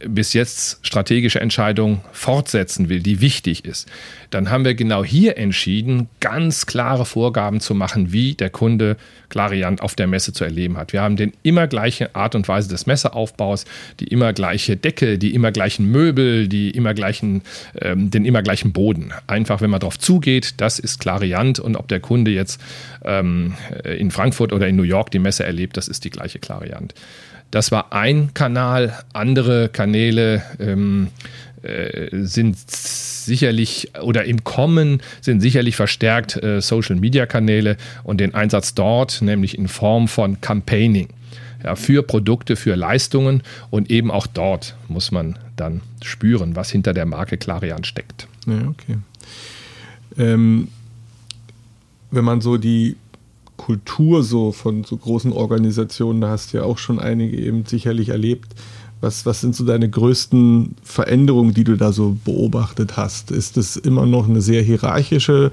[0.00, 3.88] bis jetzt strategische Entscheidung fortsetzen will, die wichtig ist,
[4.30, 8.96] dann haben wir genau hier entschieden, ganz klare Vorgaben zu machen, wie der Kunde
[9.28, 10.92] Clariant auf der Messe zu erleben hat.
[10.92, 13.64] Wir haben den immer gleiche Art und Weise des Messeaufbaus,
[14.00, 17.42] die immer gleiche Decke, die immer gleichen Möbel, die immer gleichen,
[17.80, 19.12] ähm, den immer gleichen Boden.
[19.26, 22.60] Einfach, wenn man darauf zugeht, das ist Clariant und ob der Kunde jetzt
[23.04, 23.54] ähm,
[23.84, 26.94] in Frankfurt oder in New York die Messe erlebt, das ist die gleiche Clariant.
[27.50, 29.04] Das war ein Kanal.
[29.12, 31.08] Andere Kanäle ähm,
[31.62, 38.34] äh, sind sicherlich oder im Kommen sind sicherlich verstärkt äh, Social Media Kanäle und den
[38.34, 41.08] Einsatz dort, nämlich in Form von Campaigning.
[41.62, 46.92] Ja, für Produkte, für Leistungen und eben auch dort muss man dann spüren, was hinter
[46.92, 48.28] der Marke Clarion steckt.
[48.46, 48.98] Ja, okay.
[50.18, 50.68] Ähm,
[52.10, 52.96] wenn man so die
[53.56, 58.08] Kultur so von so großen Organisationen, da hast du ja auch schon einige eben sicherlich
[58.08, 58.54] erlebt.
[59.00, 63.30] Was, was sind so deine größten Veränderungen, die du da so beobachtet hast?
[63.30, 65.50] Ist es immer noch eine sehr hierarchische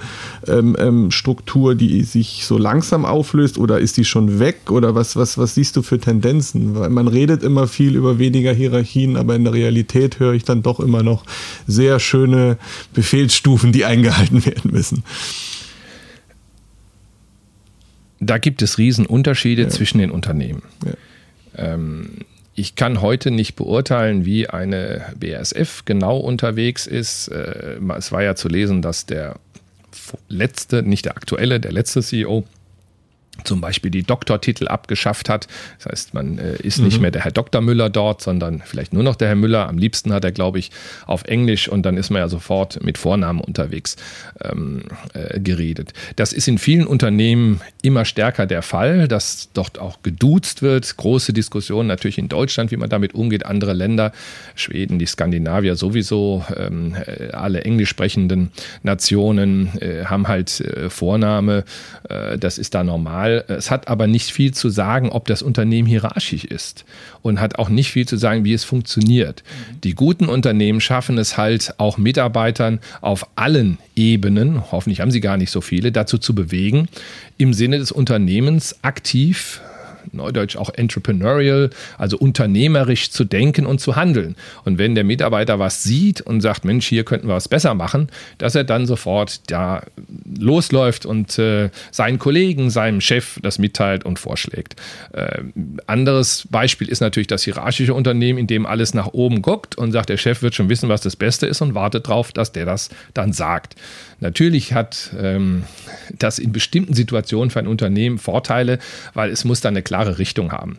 [0.48, 4.72] ähm, ähm, Struktur, die sich so langsam auflöst oder ist die schon weg?
[4.72, 6.76] Oder was, was, was siehst du für Tendenzen?
[6.76, 10.64] Weil man redet immer viel über weniger Hierarchien, aber in der Realität höre ich dann
[10.64, 11.26] doch immer noch
[11.68, 12.58] sehr schöne
[12.94, 15.04] Befehlsstufen, die eingehalten werden müssen.
[18.22, 19.70] Da gibt es Riesenunterschiede ja.
[19.70, 20.62] zwischen den Unternehmen.
[20.86, 21.74] Ja.
[21.74, 22.20] Ähm,
[22.54, 27.30] ich kann heute nicht beurteilen, wie eine BASF genau unterwegs ist.
[27.30, 29.36] Äh, es war ja zu lesen, dass der
[30.30, 32.46] letzte, nicht der aktuelle, der letzte CEO
[33.44, 35.48] zum Beispiel die Doktortitel abgeschafft hat.
[35.78, 36.86] Das heißt, man äh, ist mhm.
[36.86, 37.62] nicht mehr der Herr Dr.
[37.62, 39.68] Müller dort, sondern vielleicht nur noch der Herr Müller.
[39.68, 40.72] Am liebsten hat er, glaube ich,
[41.06, 43.96] auf Englisch und dann ist man ja sofort mit Vornamen unterwegs
[44.44, 45.94] ähm, äh, geredet.
[46.18, 50.98] Das ist in vielen Unternehmen immer stärker der Fall, dass dort auch geduzt wird.
[50.98, 53.46] Große Diskussionen natürlich in Deutschland, wie man damit umgeht.
[53.46, 54.12] Andere Länder,
[54.56, 58.52] Schweden, die Skandinavier sowieso, ähm, äh, alle englisch sprechenden
[58.84, 61.64] Nationen äh, haben halt äh, Vorname.
[62.10, 65.44] Äh, das ist da normal weil es hat aber nicht viel zu sagen, ob das
[65.44, 66.86] Unternehmen hierarchisch ist
[67.22, 69.44] und hat auch nicht viel zu sagen, wie es funktioniert.
[69.44, 69.82] Mhm.
[69.82, 75.38] Die guten Unternehmen schaffen es halt auch Mitarbeitern auf allen Ebenen, hoffentlich haben sie gar
[75.38, 76.88] nicht so viele, dazu zu bewegen,
[77.38, 79.62] im Sinne des Unternehmens aktiv
[80.12, 84.36] neudeutsch auch entrepreneurial, also unternehmerisch zu denken und zu handeln.
[84.66, 88.10] Und wenn der Mitarbeiter was sieht und sagt, Mensch, hier könnten wir was besser machen,
[88.38, 89.84] dass er dann sofort da
[90.40, 94.76] losläuft und äh, seinen Kollegen, seinem Chef das mitteilt und vorschlägt.
[95.14, 95.44] Äh,
[95.88, 100.10] anderes Beispiel ist natürlich das hierarchische Unternehmen, in dem alles nach oben guckt und sagt,
[100.10, 102.90] der Chef wird schon wissen, was das Beste ist und wartet darauf, dass der das
[103.14, 103.76] dann sagt.
[104.22, 105.64] Natürlich hat ähm,
[106.18, 108.78] das in bestimmten Situationen für ein Unternehmen Vorteile,
[109.16, 110.78] weil es muss dann eine klare Richtung haben.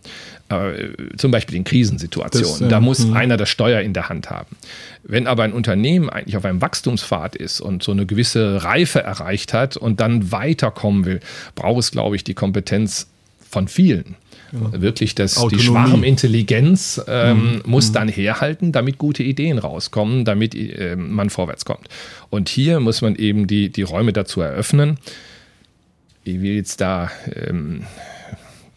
[0.49, 2.61] Äh, zum Beispiel in Krisensituationen.
[2.61, 3.19] Das, äh, da muss mh.
[3.19, 4.57] einer das Steuer in der Hand haben.
[5.03, 9.53] Wenn aber ein Unternehmen eigentlich auf einem Wachstumspfad ist und so eine gewisse Reife erreicht
[9.53, 11.21] hat und dann weiterkommen will,
[11.57, 13.09] braucht es, glaube ich, die Kompetenz
[13.51, 14.15] von vielen.
[14.53, 14.81] Ja.
[14.81, 15.57] Wirklich, dass Autonomie.
[15.57, 17.63] die Schwarmintelligenz ähm, mhm.
[17.65, 17.95] muss mhm.
[17.95, 21.89] dann herhalten, damit gute Ideen rauskommen, damit äh, man vorwärts kommt.
[22.31, 24.99] Und hier muss man eben die, die Räume dazu eröffnen.
[26.25, 27.85] Ich will jetzt da ähm,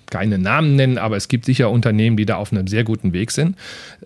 [0.10, 3.32] keine Namen nennen, aber es gibt sicher Unternehmen, die da auf einem sehr guten Weg
[3.32, 3.58] sind.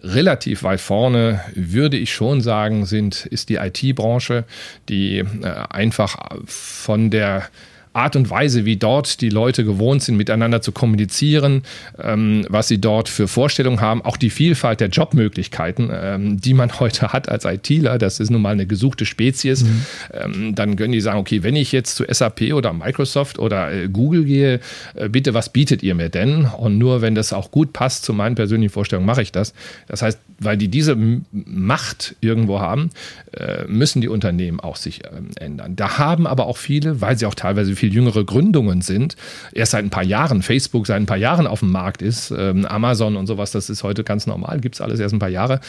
[0.01, 4.45] Relativ weit vorne würde ich schon sagen, sind, ist die IT-Branche,
[4.87, 5.25] die äh,
[5.69, 7.47] einfach von der
[7.93, 11.63] Art und Weise, wie dort die Leute gewohnt sind, miteinander zu kommunizieren,
[12.01, 16.71] ähm, was sie dort für Vorstellungen haben, auch die Vielfalt der Jobmöglichkeiten, ähm, die man
[16.79, 19.85] heute hat als ITler, das ist nun mal eine gesuchte Spezies, mhm.
[20.13, 23.87] ähm, dann können die sagen, okay, wenn ich jetzt zu SAP oder Microsoft oder äh,
[23.89, 24.59] Google gehe,
[24.95, 26.45] äh, bitte, was bietet ihr mir denn?
[26.45, 29.53] Und nur wenn das auch gut passt zu meinen persönlichen Vorstellungen, mache ich das.
[29.87, 30.97] Das heißt, weil die diese
[31.31, 32.91] Macht irgendwo haben,
[33.33, 35.75] äh, müssen die Unternehmen auch sich ähm, ändern.
[35.75, 39.15] Da haben aber auch viele, weil sie auch teilweise viel jüngere Gründungen sind,
[39.51, 42.65] erst seit ein paar Jahren, Facebook seit ein paar Jahren auf dem Markt ist, ähm,
[42.65, 45.59] Amazon und sowas, das ist heute ganz normal, gibt es alles erst ein paar Jahre,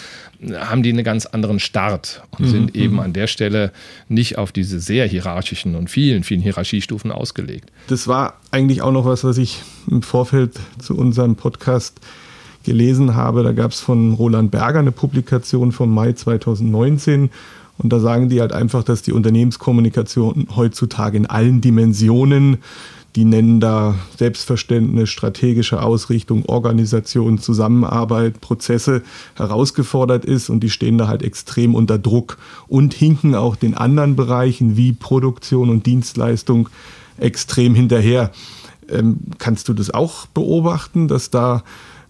[0.55, 2.51] haben die einen ganz anderen Start und mhm.
[2.51, 3.01] sind eben mhm.
[3.01, 3.73] an der Stelle
[4.09, 7.70] nicht auf diese sehr hierarchischen und vielen, vielen Hierarchiestufen ausgelegt.
[7.88, 12.01] Das war eigentlich auch noch was, was ich im Vorfeld zu unserem Podcast
[12.64, 13.42] gelesen habe.
[13.42, 17.31] Da gab es von Roland Berger eine Publikation vom Mai 2019
[17.83, 22.59] und da sagen die halt einfach, dass die Unternehmenskommunikation heutzutage in allen Dimensionen,
[23.16, 29.03] die nennen da Selbstverständnis, strategische Ausrichtung, Organisation, Zusammenarbeit, Prozesse
[29.35, 32.37] herausgefordert ist und die stehen da halt extrem unter Druck
[32.69, 36.69] und hinken auch den anderen Bereichen wie Produktion und Dienstleistung
[37.16, 38.31] extrem hinterher.
[38.88, 41.64] Ähm, kannst du das auch beobachten, dass da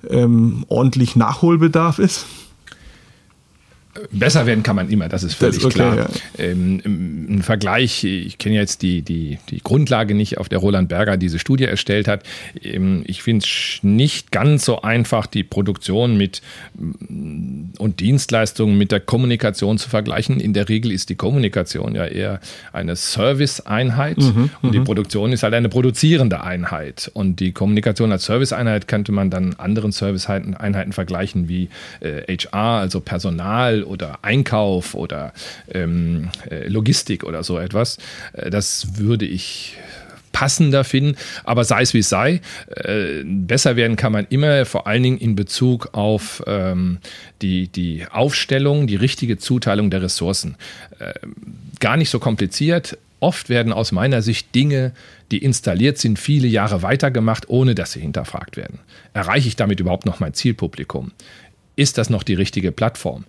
[0.09, 2.27] ähm, ordentlich Nachholbedarf ist?
[4.11, 5.97] Besser werden kann man immer, das ist völlig das ist okay, klar.
[5.97, 6.45] Ja.
[6.45, 6.81] Ähm,
[7.29, 11.39] Im Vergleich, ich kenne jetzt die, die, die Grundlage nicht, auf der Roland Berger diese
[11.39, 12.25] Studie erstellt hat.
[12.63, 16.43] Ähm, ich finde es nicht ganz so einfach, die Produktion mit
[16.79, 20.41] mm, und Dienstleistungen mit der Kommunikation zu vergleichen.
[20.41, 22.41] In der Regel ist die Kommunikation ja eher
[22.73, 24.85] eine Service-Einheit mhm, und die mhm.
[24.85, 27.11] Produktion ist halt eine produzierende Einheit.
[27.15, 31.69] Und die Kommunikation als Service-Einheit könnte man dann anderen Service-Einheiten vergleichen wie
[32.01, 35.33] äh, HR, also Personal oder Einkauf oder
[35.73, 37.99] ähm, äh, Logistik oder so etwas.
[38.33, 39.77] Äh, das würde ich
[40.33, 44.87] passender finden, aber sei es wie es sei, äh, besser werden kann man immer, vor
[44.87, 46.99] allen Dingen in Bezug auf ähm,
[47.43, 50.57] die, die Aufstellung, die richtige Zuteilung der Ressourcen.
[50.99, 51.15] Äh,
[51.81, 52.97] gar nicht so kompliziert.
[53.19, 54.93] Oft werden aus meiner Sicht Dinge,
[55.31, 58.79] die installiert sind, viele Jahre weitergemacht, ohne dass sie hinterfragt werden.
[59.13, 61.13] Erreiche ich damit überhaupt noch mein Zielpublikum?
[61.77, 63.25] Ist das noch die richtige Plattform?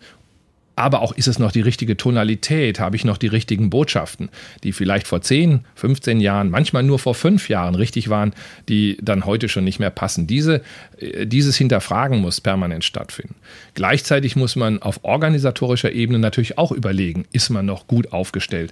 [0.76, 2.80] Aber auch ist es noch die richtige Tonalität?
[2.80, 4.30] Habe ich noch die richtigen Botschaften,
[4.64, 8.34] die vielleicht vor 10, 15 Jahren, manchmal nur vor fünf Jahren richtig waren,
[8.70, 10.28] die dann heute schon nicht mehr passen?
[10.28, 10.62] Diese,
[10.98, 13.36] äh, dieses Hinterfragen muss permanent stattfinden.
[13.74, 18.72] Gleichzeitig muss man auf organisatorischer Ebene natürlich auch überlegen, ist man noch gut aufgestellt?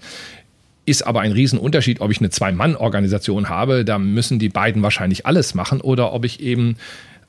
[0.86, 5.54] Ist aber ein Riesenunterschied, ob ich eine Zwei-Mann-Organisation habe, da müssen die beiden wahrscheinlich alles
[5.54, 6.78] machen, oder ob ich eben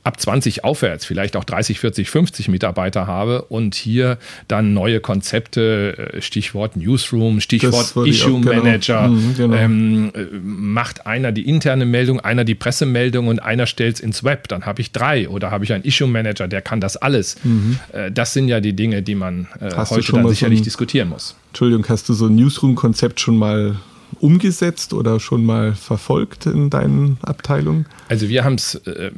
[0.02, 6.12] ab 20 aufwärts, vielleicht auch 30, 40, 50 Mitarbeiter habe und hier dann neue Konzepte,
[6.14, 8.62] äh, Stichwort Newsroom, Stichwort Issue genau.
[8.62, 9.56] Manager, mhm, genau.
[9.56, 14.24] ähm, äh, macht einer die interne Meldung, einer die Pressemeldung und einer stellt es ins
[14.24, 14.48] Web.
[14.48, 17.36] Dann habe ich drei oder habe ich einen Issue Manager, der kann das alles.
[17.44, 17.78] Mhm.
[17.92, 21.08] Äh, das sind ja die Dinge, die man äh, heute dann sicherlich so ein, diskutieren
[21.10, 21.36] muss.
[21.48, 23.76] Entschuldigung, hast du so ein Newsroom-Konzept schon mal
[24.18, 27.86] umgesetzt oder schon mal verfolgt in deinen Abteilungen?
[28.08, 29.10] Also wir haben es äh,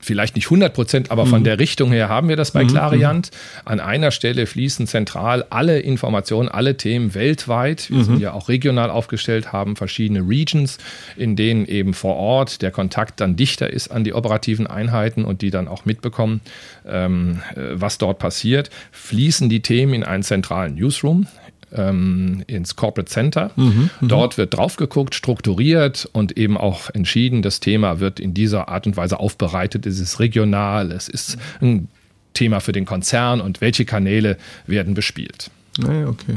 [0.00, 1.30] vielleicht nicht 100 Prozent, aber mhm.
[1.30, 2.68] von der Richtung her haben wir das bei mhm.
[2.68, 3.30] Clariant.
[3.64, 7.90] An einer Stelle fließen zentral alle Informationen, alle Themen weltweit.
[7.90, 8.04] Wir mhm.
[8.04, 10.78] sind ja auch regional aufgestellt, haben verschiedene Regions,
[11.16, 15.42] in denen eben vor Ort der Kontakt dann dichter ist an die operativen Einheiten und
[15.42, 16.40] die dann auch mitbekommen,
[16.86, 18.70] ähm, äh, was dort passiert.
[18.92, 21.26] Fließen die Themen in einen zentralen Newsroom
[21.74, 23.50] ähm, ins Corporate Center.
[23.56, 28.34] Mhm, mhm, Dort wird drauf geguckt, strukturiert und eben auch entschieden, das Thema wird in
[28.34, 29.86] dieser Art und Weise aufbereitet.
[29.86, 31.88] Es ist regional, es ist ein
[32.34, 35.50] Thema für den Konzern und welche Kanäle werden bespielt.
[35.78, 36.36] Naja, okay.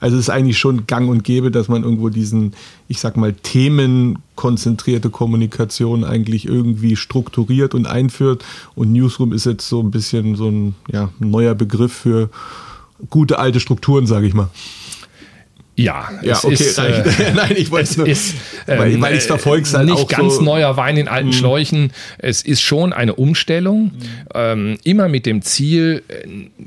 [0.00, 2.52] Also es ist eigentlich schon gang und gäbe, dass man irgendwo diesen,
[2.88, 8.44] ich sag mal, themenkonzentrierte Kommunikation eigentlich irgendwie strukturiert und einführt.
[8.74, 12.30] Und Newsroom ist jetzt so ein bisschen so ein ja, neuer Begriff für
[13.10, 14.48] gute alte Strukturen, sage ich mal.
[15.76, 18.34] Ja, ja okay, ist, äh, Nein, ich wollte es nur, ist,
[18.64, 19.68] weil, ähm, weil ich es verfolge.
[19.72, 21.34] Halt nicht ganz so neuer Wein in alten mh.
[21.34, 21.92] Schläuchen.
[22.16, 23.90] Es ist schon eine Umstellung, mhm.
[24.34, 26.02] ähm, immer mit dem Ziel,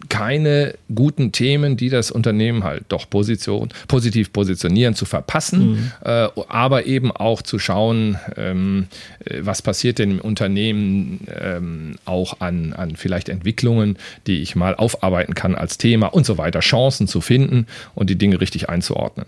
[0.09, 5.91] keine guten Themen, die das Unternehmen halt doch position, positiv positionieren, zu verpassen, mhm.
[6.05, 8.87] äh, aber eben auch zu schauen, ähm,
[9.25, 14.75] äh, was passiert denn im Unternehmen ähm, auch an, an vielleicht Entwicklungen, die ich mal
[14.75, 18.98] aufarbeiten kann als Thema und so weiter, Chancen zu finden und die Dinge richtig einzuordnen
[18.99, 19.27] einzuordnen.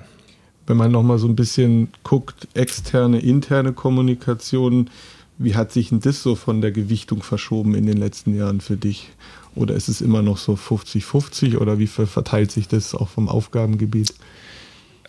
[0.68, 4.90] Wenn man nochmal so ein bisschen guckt, externe, interne Kommunikation,
[5.38, 8.78] wie hat sich denn das so von der Gewichtung verschoben in den letzten Jahren für
[8.78, 9.10] dich?
[9.56, 14.14] Oder ist es immer noch so 50-50 oder wie verteilt sich das auch vom Aufgabengebiet?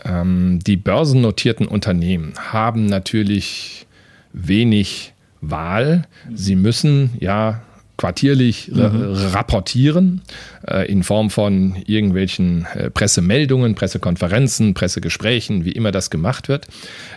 [0.04, 3.86] Ähm, die börsennotierten Unternehmen haben natürlich
[4.32, 6.08] wenig Wahl.
[6.34, 7.62] Sie müssen ja
[7.96, 9.12] quartierlich mhm.
[9.32, 10.22] rapportieren
[10.66, 16.66] äh, in Form von irgendwelchen äh, Pressemeldungen, Pressekonferenzen, Pressegesprächen, wie immer das gemacht wird.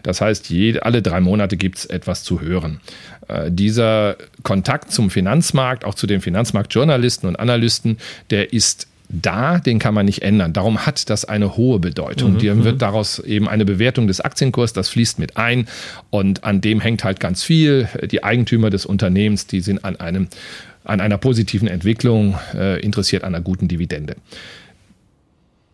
[0.04, 2.82] Das heißt, jede, alle drei Monate gibt es etwas zu hören.
[3.28, 7.98] Äh, dieser Kontakt zum Finanzmarkt, auch zu den Finanzmarktjournalisten und Analysten,
[8.30, 10.54] der ist da, den kann man nicht ändern.
[10.54, 12.34] Darum hat das eine hohe Bedeutung.
[12.34, 12.80] Mhm, Dir wird mhm.
[12.80, 15.68] daraus eben eine Bewertung des Aktienkurs, das fließt mit ein
[16.10, 17.88] und an dem hängt halt ganz viel.
[18.12, 20.28] Die Eigentümer des Unternehmens, die sind an einem
[20.84, 24.18] an einer positiven Entwicklung, äh, interessiert an einer guten Dividende.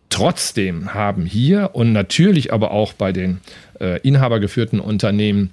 [0.08, 3.40] Trotzdem haben hier und natürlich aber auch bei den
[3.80, 5.52] äh, inhabergeführten Unternehmen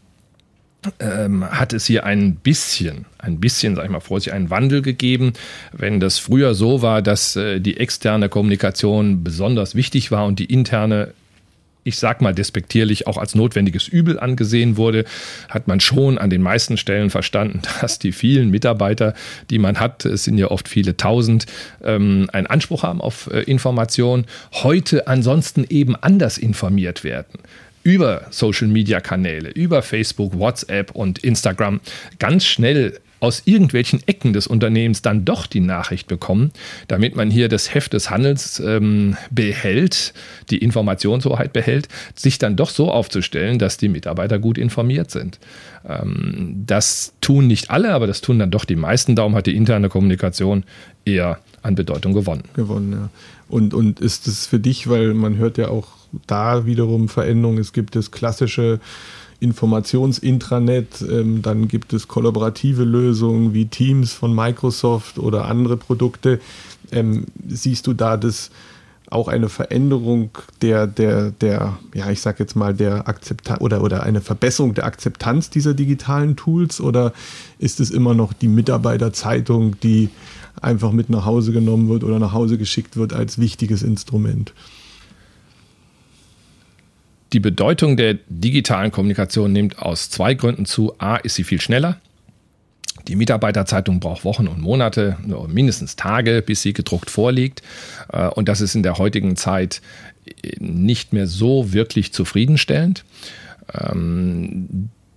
[0.99, 5.33] ähm, hat es hier ein bisschen, ein bisschen, sag ich mal vorsichtig, einen Wandel gegeben.
[5.73, 10.45] Wenn das früher so war, dass äh, die externe Kommunikation besonders wichtig war und die
[10.45, 11.13] interne
[11.85, 15.05] ich sag mal despektierlich, auch als notwendiges Übel angesehen wurde,
[15.49, 19.13] hat man schon an den meisten Stellen verstanden, dass die vielen Mitarbeiter,
[19.49, 21.45] die man hat, es sind ja oft viele tausend,
[21.83, 27.39] ähm, einen Anspruch haben auf äh, Information, heute ansonsten eben anders informiert werden
[27.89, 31.79] über Social-Media-Kanäle, über Facebook, WhatsApp und Instagram
[32.19, 36.51] ganz schnell aus irgendwelchen Ecken des Unternehmens dann doch die Nachricht bekommen,
[36.87, 40.13] damit man hier das Heft des Handels ähm, behält,
[40.51, 45.39] die Informationshoheit behält, sich dann doch so aufzustellen, dass die Mitarbeiter gut informiert sind.
[45.83, 49.15] Ähm, das tun nicht alle, aber das tun dann doch die meisten.
[49.15, 50.63] Darum hat die interne Kommunikation
[51.05, 52.43] eher an Bedeutung gewonnen.
[52.53, 53.09] Gewonnen, ja.
[53.49, 57.73] Und, und ist es für dich, weil man hört ja auch da wiederum Veränderungen, es
[57.73, 58.79] gibt das klassische
[59.39, 66.39] Informationsintranet, ähm, dann gibt es kollaborative Lösungen wie Teams von Microsoft oder andere Produkte.
[66.91, 68.51] Ähm, siehst du da das
[69.09, 70.29] auch eine Veränderung
[70.61, 74.85] der, der, der, ja, ich sag jetzt mal, der Akzeptanz oder, oder eine Verbesserung der
[74.85, 77.13] Akzeptanz dieser digitalen Tools oder
[77.57, 80.09] ist es immer noch die Mitarbeiterzeitung, die
[80.61, 84.53] einfach mit nach Hause genommen wird oder nach Hause geschickt wird als wichtiges Instrument?
[87.33, 90.95] Die Bedeutung der digitalen Kommunikation nimmt aus zwei Gründen zu.
[90.99, 92.01] A, ist sie viel schneller.
[93.07, 97.61] Die Mitarbeiterzeitung braucht Wochen und Monate, mindestens Tage, bis sie gedruckt vorliegt.
[98.11, 99.81] Äh, und das ist in der heutigen Zeit
[100.59, 103.05] nicht mehr so wirklich zufriedenstellend.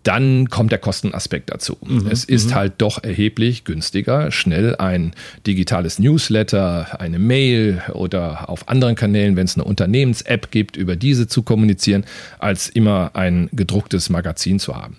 [0.02, 1.76] Dann kommt der Kostenaspekt dazu.
[1.84, 2.54] Mhm, es ist mhm.
[2.54, 5.12] halt doch erheblich günstiger, schnell ein
[5.46, 11.28] digitales Newsletter, eine Mail oder auf anderen Kanälen, wenn es eine Unternehmens-App gibt, über diese
[11.28, 12.04] zu kommunizieren,
[12.38, 14.96] als immer ein gedrucktes Magazin zu haben.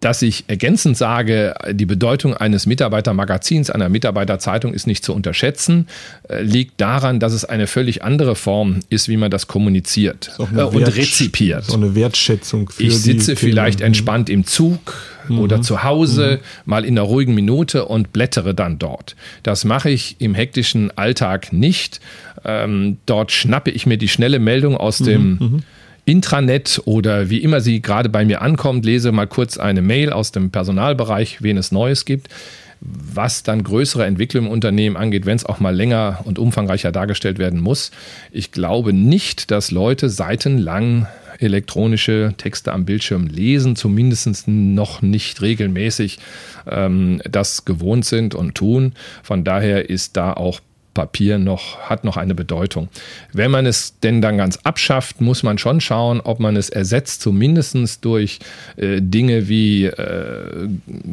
[0.00, 5.88] Dass ich ergänzend sage, die Bedeutung eines Mitarbeitermagazins, einer Mitarbeiterzeitung ist nicht zu unterschätzen,
[6.28, 10.62] äh, liegt daran, dass es eine völlig andere Form ist, wie man das kommuniziert äh,
[10.62, 11.64] und rezipiert.
[11.64, 14.94] So eine Wertschätzung für Ich sitze vielleicht entspannt im Zug
[15.28, 15.40] mhm.
[15.40, 16.70] oder zu Hause, mhm.
[16.70, 19.16] mal in einer ruhigen Minute und blättere dann dort.
[19.42, 22.00] Das mache ich im hektischen Alltag nicht.
[22.44, 25.38] Ähm, dort schnappe ich mir die schnelle Meldung aus dem mhm.
[25.40, 25.62] mhm.
[26.08, 30.32] Intranet oder wie immer sie gerade bei mir ankommt, lese mal kurz eine Mail aus
[30.32, 32.28] dem Personalbereich, wen es Neues gibt.
[32.80, 37.38] Was dann größere Entwicklung im Unternehmen angeht, wenn es auch mal länger und umfangreicher dargestellt
[37.38, 37.90] werden muss.
[38.30, 46.20] Ich glaube nicht, dass Leute seitenlang elektronische Texte am Bildschirm lesen, zumindest noch nicht regelmäßig
[46.70, 48.92] ähm, das gewohnt sind und tun.
[49.22, 50.60] Von daher ist da auch
[50.98, 52.88] Papier noch, hat noch eine Bedeutung.
[53.32, 57.20] Wenn man es denn dann ganz abschafft, muss man schon schauen, ob man es ersetzt,
[57.20, 58.40] zumindest durch
[58.76, 60.68] äh, Dinge wie äh,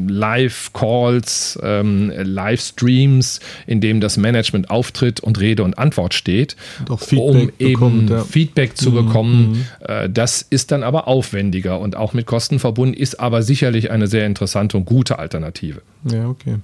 [0.08, 6.56] Live-Calls, ähm, Livestreams, in dem das Management auftritt und Rede und Antwort steht,
[6.90, 8.24] um eben bekommt, ja.
[8.24, 9.52] Feedback zu mhm, bekommen.
[9.52, 9.66] Mhm.
[9.88, 14.08] Äh, das ist dann aber aufwendiger und auch mit Kosten verbunden, ist aber sicherlich eine
[14.08, 15.84] sehr interessante und gute Alternative.
[16.12, 16.56] Ja, okay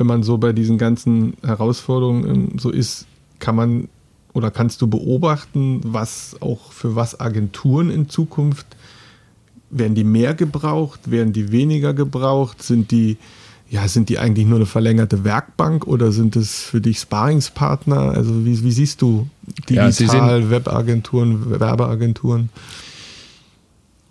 [0.00, 3.06] wenn man so bei diesen ganzen Herausforderungen so ist,
[3.38, 3.88] kann man
[4.32, 8.66] oder kannst du beobachten, was auch für was Agenturen in Zukunft
[9.68, 13.18] werden die mehr gebraucht, werden die weniger gebraucht, sind die
[13.68, 18.10] ja, sind die eigentlich nur eine verlängerte Werkbank oder sind es für dich Sparingspartner?
[18.10, 19.28] Also wie, wie siehst du
[19.68, 22.48] digital ja, Webagenturen, Werbeagenturen?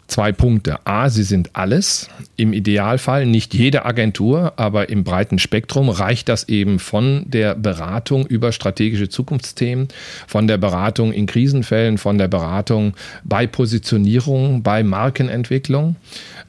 [0.10, 0.80] Zwei Punkte.
[0.86, 2.10] A, sie sind alles.
[2.36, 8.26] Im Idealfall nicht jede Agentur, aber im breiten Spektrum reicht das eben von der Beratung
[8.26, 9.88] über strategische Zukunftsthemen,
[10.26, 15.95] von der Beratung in Krisenfällen, von der Beratung bei Positionierung, bei Markenentwicklung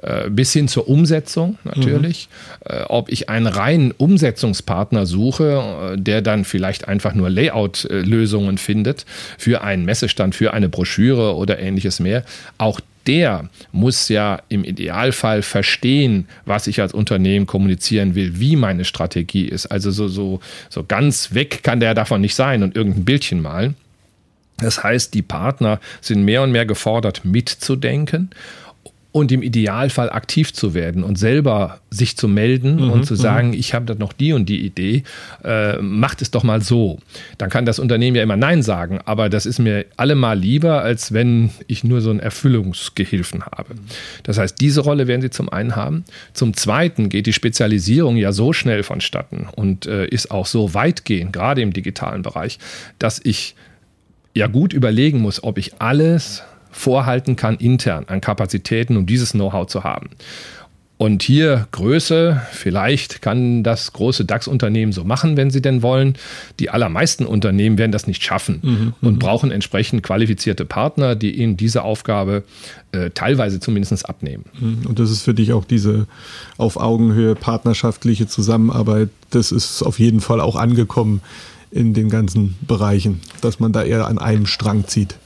[0.01, 2.31] äh, bis hin zur Umsetzung natürlich.
[2.67, 2.85] Mhm.
[2.89, 9.05] Ob ich einen reinen Umsetzungspartner suche, äh, der dann vielleicht einfach nur Layout-Lösungen findet
[9.37, 12.25] für einen Messestand, für eine Broschüre oder ähnliches mehr.
[12.57, 18.85] Auch der muss ja im Idealfall verstehen, was ich als Unternehmen kommunizieren will, wie meine
[18.85, 19.67] Strategie ist.
[19.67, 23.77] Also so, so, so ganz weg kann der davon nicht sein und irgendein Bildchen malen.
[24.59, 28.31] Das heißt, die Partner sind mehr und mehr gefordert, mitzudenken
[29.13, 33.19] und im Idealfall aktiv zu werden und selber sich zu melden mhm, und zu mhm.
[33.19, 35.03] sagen, ich habe da noch die und die Idee,
[35.43, 36.99] äh, macht es doch mal so.
[37.37, 41.13] Dann kann das Unternehmen ja immer Nein sagen, aber das ist mir allemal lieber, als
[41.13, 43.75] wenn ich nur so einen Erfüllungsgehilfen habe.
[44.23, 46.05] Das heißt, diese Rolle werden sie zum einen haben.
[46.33, 51.33] Zum zweiten geht die Spezialisierung ja so schnell vonstatten und äh, ist auch so weitgehend,
[51.33, 52.59] gerade im digitalen Bereich,
[53.01, 53.57] dass ich
[54.35, 59.67] ja gut überlegen muss, ob ich alles vorhalten kann intern an Kapazitäten, um dieses Know-how
[59.67, 60.11] zu haben.
[61.01, 66.17] Und hier Größe, vielleicht kann das große DAX-Unternehmen so machen, wenn sie denn wollen.
[66.59, 69.19] Die allermeisten Unternehmen werden das nicht schaffen mhm, und mhm.
[69.19, 72.45] brauchen entsprechend qualifizierte Partner, die ihnen diese Aufgabe
[72.93, 74.45] äh, teilweise zumindest abnehmen.
[74.61, 74.85] Mhm.
[74.87, 76.07] Und das ist für dich auch diese
[76.59, 81.23] auf Augenhöhe partnerschaftliche Zusammenarbeit, das ist auf jeden Fall auch angekommen
[81.71, 85.17] in den ganzen Bereichen, dass man da eher an einem Strang zieht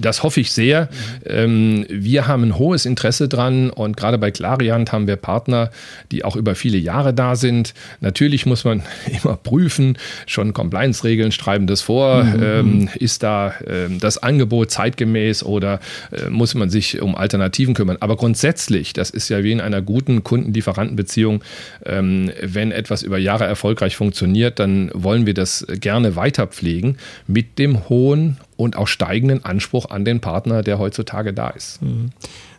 [0.00, 0.88] das hoffe ich sehr.
[1.24, 5.70] Ähm, wir haben ein hohes Interesse dran und gerade bei Clariant haben wir Partner,
[6.12, 7.74] die auch über viele Jahre da sind.
[8.00, 8.82] Natürlich muss man
[9.22, 12.24] immer prüfen, schon Compliance-Regeln schreiben das vor.
[12.24, 12.42] Mhm.
[12.42, 15.80] Ähm, ist da ähm, das Angebot zeitgemäß oder
[16.12, 17.96] äh, muss man sich um Alternativen kümmern?
[18.00, 21.42] Aber grundsätzlich, das ist ja wie in einer guten Kunden-Lieferanten-Beziehung,
[21.84, 27.58] ähm, wenn etwas über Jahre erfolgreich funktioniert, dann wollen wir das gerne weiter pflegen mit
[27.58, 31.82] dem hohen und auch steigenden Anspruch an den Partner, der heutzutage da ist.
[31.82, 32.10] Mhm.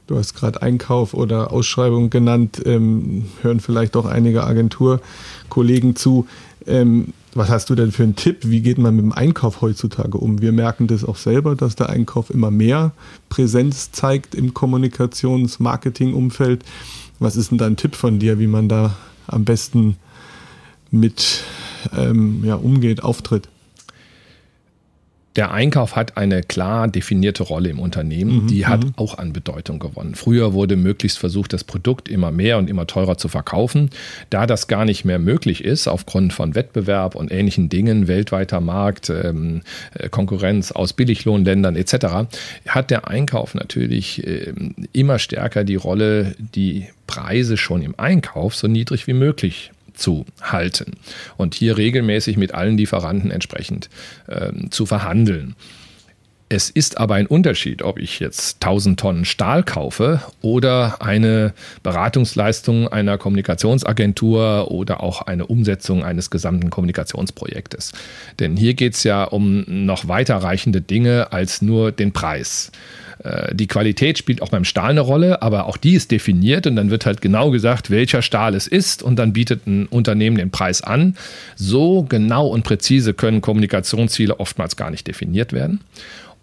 [0.07, 6.27] Du hast gerade Einkauf oder Ausschreibung genannt, ähm, hören vielleicht auch einige Agenturkollegen zu.
[6.65, 8.37] Ähm, was hast du denn für einen Tipp?
[8.43, 10.41] Wie geht man mit dem Einkauf heutzutage um?
[10.41, 12.93] Wir merken das auch selber, dass der Einkauf immer mehr
[13.29, 16.63] Präsenz zeigt im Kommunikations-Marketing-Umfeld.
[17.19, 18.95] Was ist denn da ein Tipp von dir, wie man da
[19.27, 19.97] am besten
[20.89, 21.43] mit
[21.95, 23.49] ähm, ja, umgeht, auftritt?
[25.37, 28.93] Der Einkauf hat eine klar definierte Rolle im Unternehmen, mhm, die hat mhm.
[28.97, 30.15] auch an Bedeutung gewonnen.
[30.15, 33.91] Früher wurde möglichst versucht, das Produkt immer mehr und immer teurer zu verkaufen.
[34.31, 39.11] Da das gar nicht mehr möglich ist, aufgrund von Wettbewerb und ähnlichen Dingen, weltweiter Markt,
[39.11, 39.61] ähm,
[39.93, 42.27] äh, Konkurrenz aus Billiglohnländern etc.,
[42.67, 44.53] hat der Einkauf natürlich äh,
[44.91, 50.93] immer stärker die Rolle, die Preise schon im Einkauf so niedrig wie möglich zu halten
[51.37, 53.89] und hier regelmäßig mit allen Lieferanten entsprechend
[54.29, 55.55] ähm, zu verhandeln.
[56.49, 62.87] Es ist aber ein Unterschied, ob ich jetzt 1000 Tonnen Stahl kaufe oder eine Beratungsleistung
[62.87, 67.91] einer Kommunikationsagentur oder auch eine Umsetzung eines gesamten Kommunikationsprojektes.
[68.39, 72.71] Denn hier geht es ja um noch weiterreichende Dinge als nur den Preis.
[73.23, 76.75] Äh, die Qualität spielt auch beim Stahl eine Rolle, aber auch die ist definiert und
[76.75, 80.51] dann wird halt genau gesagt, welcher Stahl es ist und dann bietet ein Unternehmen den
[80.51, 81.15] Preis an.
[81.55, 85.81] So genau und präzise können Kommunikationsziele oftmals gar nicht definiert werden.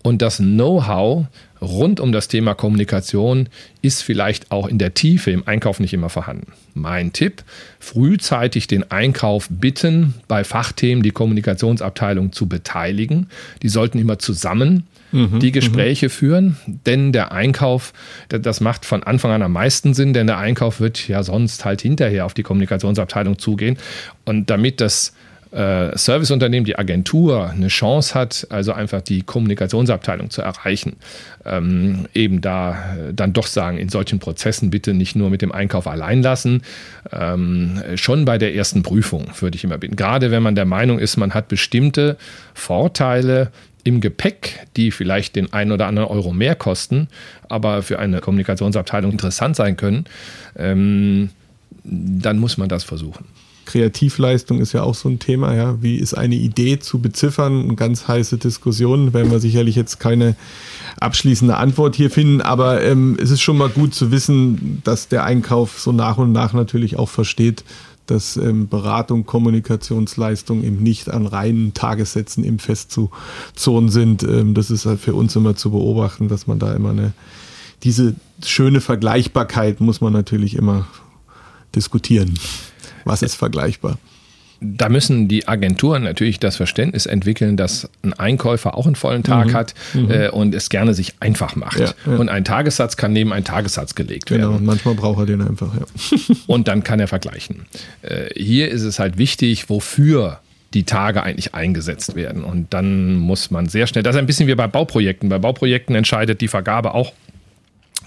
[0.03, 1.27] Und das Know-how
[1.63, 3.49] rund um das Thema Kommunikation
[3.81, 6.53] ist vielleicht auch in der Tiefe im Einkauf nicht immer vorhanden.
[6.75, 7.43] Mein Tipp,
[7.81, 13.29] frühzeitig den Einkauf bitten, bei Fachthemen die Kommunikationsabteilung zu beteiligen.
[13.63, 16.11] Die sollten immer zusammen mhm, die Gespräche mhm.
[16.11, 17.93] führen, denn der Einkauf,
[18.29, 21.81] das macht von Anfang an am meisten Sinn, denn der Einkauf wird ja sonst halt
[21.81, 23.79] hinterher auf die Kommunikationsabteilung zugehen.
[24.25, 25.15] Und damit das
[25.55, 30.97] äh, Serviceunternehmen, die Agentur eine Chance hat, also einfach die Kommunikationsabteilung zu erreichen,
[31.45, 35.53] ähm, eben da äh, dann doch sagen, in solchen Prozessen bitte nicht nur mit dem
[35.53, 36.63] Einkauf allein lassen,
[37.13, 39.95] ähm, schon bei der ersten Prüfung würde ich immer bitten.
[39.95, 42.17] Gerade wenn man der Meinung ist, man hat bestimmte
[42.53, 43.53] Vorteile,
[43.85, 47.09] im Gepäck, die vielleicht den einen oder anderen Euro mehr kosten,
[47.49, 50.07] aber für eine Kommunikationsabteilung interessant sein können,
[50.57, 51.31] ähm,
[51.85, 53.27] dann muss man das versuchen.
[53.67, 55.83] Kreativleistung ist ja auch so ein Thema, ja.
[55.83, 57.63] Wie ist eine Idee zu beziffern?
[57.63, 60.37] Eine ganz heiße Diskussion, werden wir sicherlich jetzt keine
[61.01, 65.25] abschließende Antwort hier finden, aber ähm, es ist schon mal gut zu wissen, dass der
[65.25, 67.65] Einkauf so nach und nach natürlich auch versteht,
[68.07, 74.23] dass ähm, Beratung, Kommunikationsleistung eben nicht an reinen Tagessätzen eben festzuzurren sind.
[74.23, 77.13] Ähm, das ist halt für uns immer zu beobachten, dass man da immer eine,
[77.83, 80.87] diese schöne Vergleichbarkeit muss man natürlich immer
[81.75, 82.35] diskutieren.
[83.05, 83.99] Was ist vergleichbar?
[84.65, 89.49] Da müssen die Agenturen natürlich das Verständnis entwickeln, dass ein Einkäufer auch einen vollen Tag
[89.49, 89.53] mhm.
[89.53, 90.11] hat mhm.
[90.11, 91.81] Äh, und es gerne sich einfach macht.
[91.81, 92.17] Ja, ja.
[92.17, 94.51] Und ein Tagessatz kann neben einen Tagessatz gelegt genau, werden.
[94.51, 96.35] Genau, und manchmal braucht er den einfach, ja.
[96.47, 97.67] und dann kann er vergleichen.
[98.03, 100.41] Äh, hier ist es halt wichtig, wofür
[100.75, 102.43] die Tage eigentlich eingesetzt werden.
[102.43, 105.29] Und dann muss man sehr schnell, das ist ein bisschen wie bei Bauprojekten.
[105.29, 107.13] Bei Bauprojekten entscheidet die Vergabe auch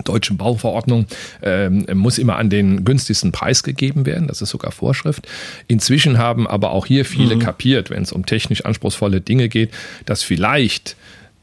[0.04, 1.06] deutschen Bauverordnung
[1.42, 4.28] ähm, muss immer an den günstigsten Preis gegeben werden.
[4.28, 5.28] Das ist sogar Vorschrift.
[5.68, 7.40] Inzwischen haben aber auch hier viele mhm.
[7.40, 9.72] kapiert, wenn es um technisch anspruchsvolle Dinge geht,
[10.06, 10.96] dass vielleicht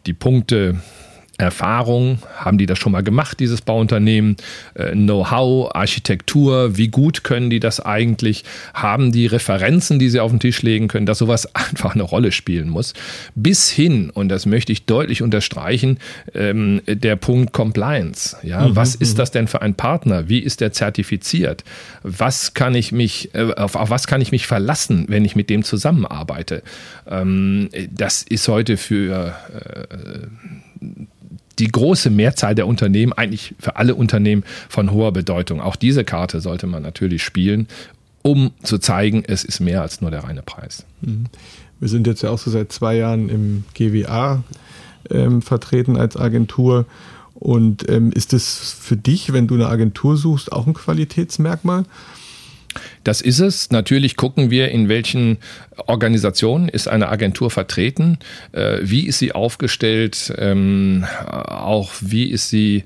[0.07, 0.81] die Punkte
[1.39, 4.37] Erfahrung, haben die das schon mal gemacht, dieses Bauunternehmen,
[4.75, 10.31] äh, Know-how, Architektur, wie gut können die das eigentlich, haben die Referenzen, die sie auf
[10.31, 12.95] den Tisch legen können, dass sowas einfach eine Rolle spielen muss.
[13.35, 15.99] Bis hin, und das möchte ich deutlich unterstreichen,
[16.35, 18.37] ähm, der Punkt Compliance.
[18.43, 19.19] Ja, mhm, was ist mhm.
[19.19, 20.29] das denn für ein Partner?
[20.29, 21.65] Wie ist der zertifiziert?
[22.03, 25.51] Was kann ich mich, äh, auf, auf, was kann ich mich verlassen, wenn ich mit
[25.51, 26.63] dem zusammenarbeite?
[27.09, 30.27] Ähm, das ist heute für äh,
[31.59, 35.61] die große Mehrzahl der Unternehmen, eigentlich für alle Unternehmen von hoher Bedeutung.
[35.61, 37.69] Auch diese Karte sollte man natürlich spielen,
[38.23, 40.85] um zu zeigen, es ist mehr als nur der reine Preis.
[41.03, 41.27] Mhm.
[41.81, 44.43] Wir sind jetzt ja auch so seit zwei Jahren im GWA
[45.11, 46.87] ähm, vertreten als Agentur.
[47.35, 51.85] Und ähm, ist das für dich, wenn du eine Agentur suchst, auch ein Qualitätsmerkmal?
[53.05, 53.71] Das ist es.
[53.71, 55.39] Natürlich gucken wir, in welchen
[55.87, 58.19] Organisationen ist eine Agentur vertreten,
[58.53, 62.85] äh, wie ist sie aufgestellt, ähm, auch wie ist sie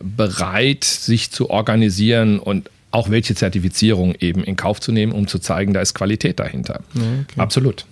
[0.00, 5.38] bereit, sich zu organisieren und auch welche Zertifizierung eben in Kauf zu nehmen, um zu
[5.38, 6.80] zeigen, da ist Qualität dahinter.
[6.94, 7.40] Okay.
[7.40, 7.86] Absolut.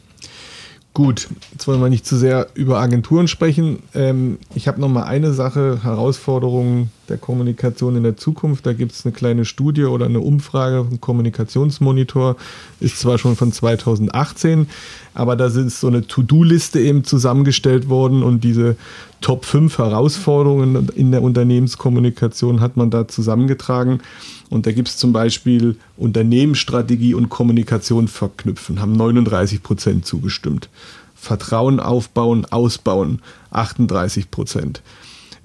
[0.95, 3.85] Gut, jetzt wollen wir nicht zu sehr über Agenturen sprechen.
[3.95, 8.67] Ähm, ich habe noch mal eine Sache, Herausforderungen der Kommunikation in der Zukunft.
[8.67, 12.37] Da gibt es eine kleine Studie oder eine Umfrage vom Kommunikationsmonitor,
[12.81, 14.69] ist zwar schon von 2018,
[15.15, 18.77] aber da ist so eine To-Do-Liste eben zusammengestellt worden und diese
[19.21, 24.01] Top 5 Herausforderungen in der Unternehmenskommunikation hat man da zusammengetragen.
[24.49, 30.69] Und da gibt es zum Beispiel Unternehmensstrategie und Kommunikation verknüpfen, haben 39 Prozent zugestimmt.
[31.15, 34.83] Vertrauen aufbauen, ausbauen, 38 Prozent.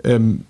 [0.04, 0.46] Ähm,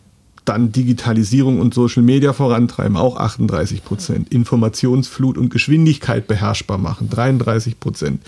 [0.45, 4.33] dann Digitalisierung und Social Media vorantreiben, auch 38 Prozent.
[4.33, 8.21] Informationsflut und Geschwindigkeit beherrschbar machen, 33 Prozent.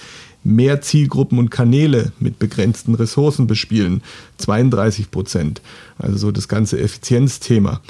[0.44, 4.02] Mehr Zielgruppen und Kanäle mit begrenzten Ressourcen bespielen,
[4.38, 5.62] 32 Prozent.
[5.98, 7.82] Also so das ganze Effizienzthema.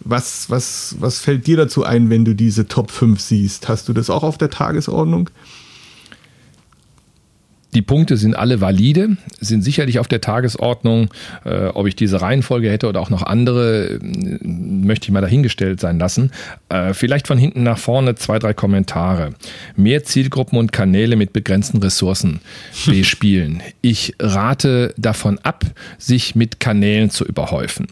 [0.00, 3.68] Was, was, was fällt dir dazu ein, wenn du diese Top 5 siehst?
[3.68, 5.30] Hast du das auch auf der Tagesordnung?
[7.74, 11.08] Die Punkte sind alle valide, sind sicherlich auf der Tagesordnung.
[11.44, 13.98] Äh, ob ich diese Reihenfolge hätte oder auch noch andere, äh,
[14.42, 16.32] möchte ich mal dahingestellt sein lassen.
[16.68, 19.32] Äh, vielleicht von hinten nach vorne zwei, drei Kommentare.
[19.74, 22.40] Mehr Zielgruppen und Kanäle mit begrenzten Ressourcen
[22.86, 23.62] bespielen.
[23.80, 25.64] Ich rate davon ab,
[25.98, 27.86] sich mit Kanälen zu überhäufen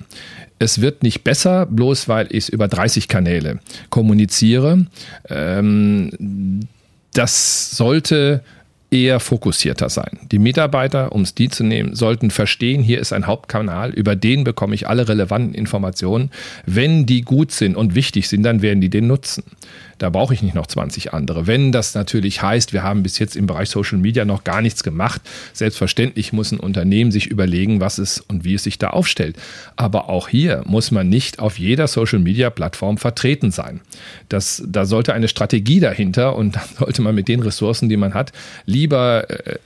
[0.63, 4.87] es wird nicht besser, bloß weil ich über 30 Kanäle kommuniziere.
[5.29, 6.69] Ähm,
[7.15, 8.43] das sollte
[8.91, 10.19] eher fokussierter sein.
[10.31, 14.45] Die Mitarbeiter, um es die zu nehmen, sollten verstehen, hier ist ein Hauptkanal, über den
[14.45, 16.31] bekomme ich alle relevanten Informationen.
[16.67, 19.45] Wenn die gut sind und wichtig sind, dann werden die den nutzen.
[20.01, 21.47] Da brauche ich nicht noch 20 andere.
[21.47, 24.83] Wenn das natürlich heißt, wir haben bis jetzt im Bereich Social Media noch gar nichts
[24.83, 25.21] gemacht,
[25.53, 29.37] selbstverständlich muss ein Unternehmen sich überlegen, was es und wie es sich da aufstellt.
[29.77, 33.83] Aber auch hier muss man nicht auf jeder Social Media Plattform vertreten sein.
[34.31, 38.15] Das, da sollte eine Strategie dahinter und dann sollte man mit den Ressourcen, die man
[38.15, 38.33] hat,
[38.65, 39.59] lieber äh,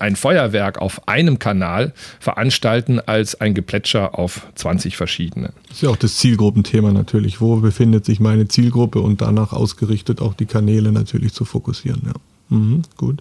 [0.00, 5.52] ein Feuerwerk auf einem Kanal veranstalten als ein Geplätscher auf 20 verschiedene.
[5.68, 7.42] Das ist ja auch das Zielgruppenthema natürlich.
[7.42, 12.02] Wo befindet sich meine Zielgruppe und danach aus ausgerichtet, auch die Kanäle natürlich zu fokussieren.
[12.06, 12.56] Ja.
[12.56, 13.20] Mhm, gut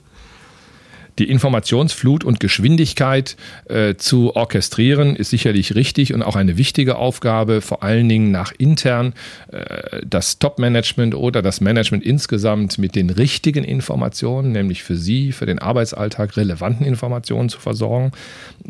[1.20, 3.38] die Informationsflut und Geschwindigkeit
[3.70, 8.52] äh, zu orchestrieren, ist sicherlich richtig und auch eine wichtige Aufgabe, vor allen Dingen nach
[8.58, 9.14] intern
[9.52, 15.46] äh, das Top-Management oder das Management insgesamt mit den richtigen Informationen, nämlich für Sie, für
[15.46, 18.12] den Arbeitsalltag relevanten Informationen zu versorgen.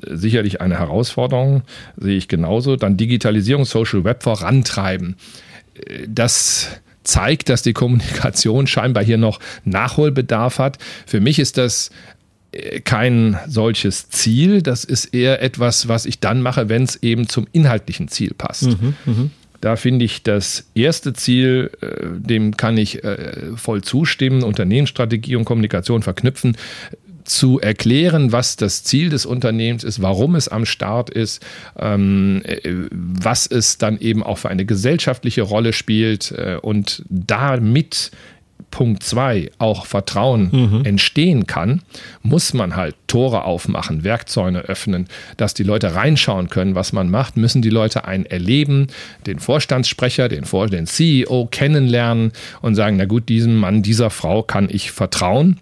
[0.04, 1.64] Äh, sicherlich eine Herausforderung,
[1.98, 2.76] sehe ich genauso.
[2.76, 5.16] Dann Digitalisierung, Social Web vorantreiben.
[5.74, 10.78] Äh, das zeigt, dass die Kommunikation scheinbar hier noch Nachholbedarf hat.
[11.06, 11.92] Für mich ist das
[12.52, 14.62] äh, kein solches Ziel.
[14.62, 18.64] Das ist eher etwas, was ich dann mache, wenn es eben zum inhaltlichen Ziel passt.
[18.64, 19.30] Mhm, mh.
[19.62, 21.88] Da finde ich das erste Ziel, äh,
[22.20, 26.58] dem kann ich äh, voll zustimmen, Unternehmensstrategie und Kommunikation verknüpfen
[27.26, 31.46] zu erklären, was das Ziel des Unternehmens ist, warum es am Start ist,
[31.78, 32.60] ähm, äh,
[32.92, 38.12] was es dann eben auch für eine gesellschaftliche Rolle spielt äh, und damit
[38.72, 40.86] Punkt zwei auch Vertrauen mhm.
[40.86, 41.82] entstehen kann,
[42.24, 45.08] muss man halt Tore aufmachen, Werkzeuge öffnen,
[45.38, 48.88] dass die Leute reinschauen können, was man macht, müssen die Leute einen erleben,
[49.28, 54.44] den Vorstandssprecher, den, Vor den CEO kennenlernen und sagen, na gut, diesem Mann, dieser Frau
[54.44, 55.60] kann ich vertrauen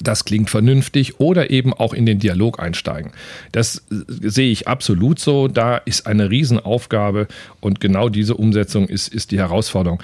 [0.00, 3.12] das klingt vernünftig oder eben auch in den Dialog einsteigen.
[3.52, 5.48] Das äh, sehe ich absolut so.
[5.48, 7.28] Da ist eine Riesenaufgabe
[7.60, 10.02] und genau diese Umsetzung ist, ist die Herausforderung.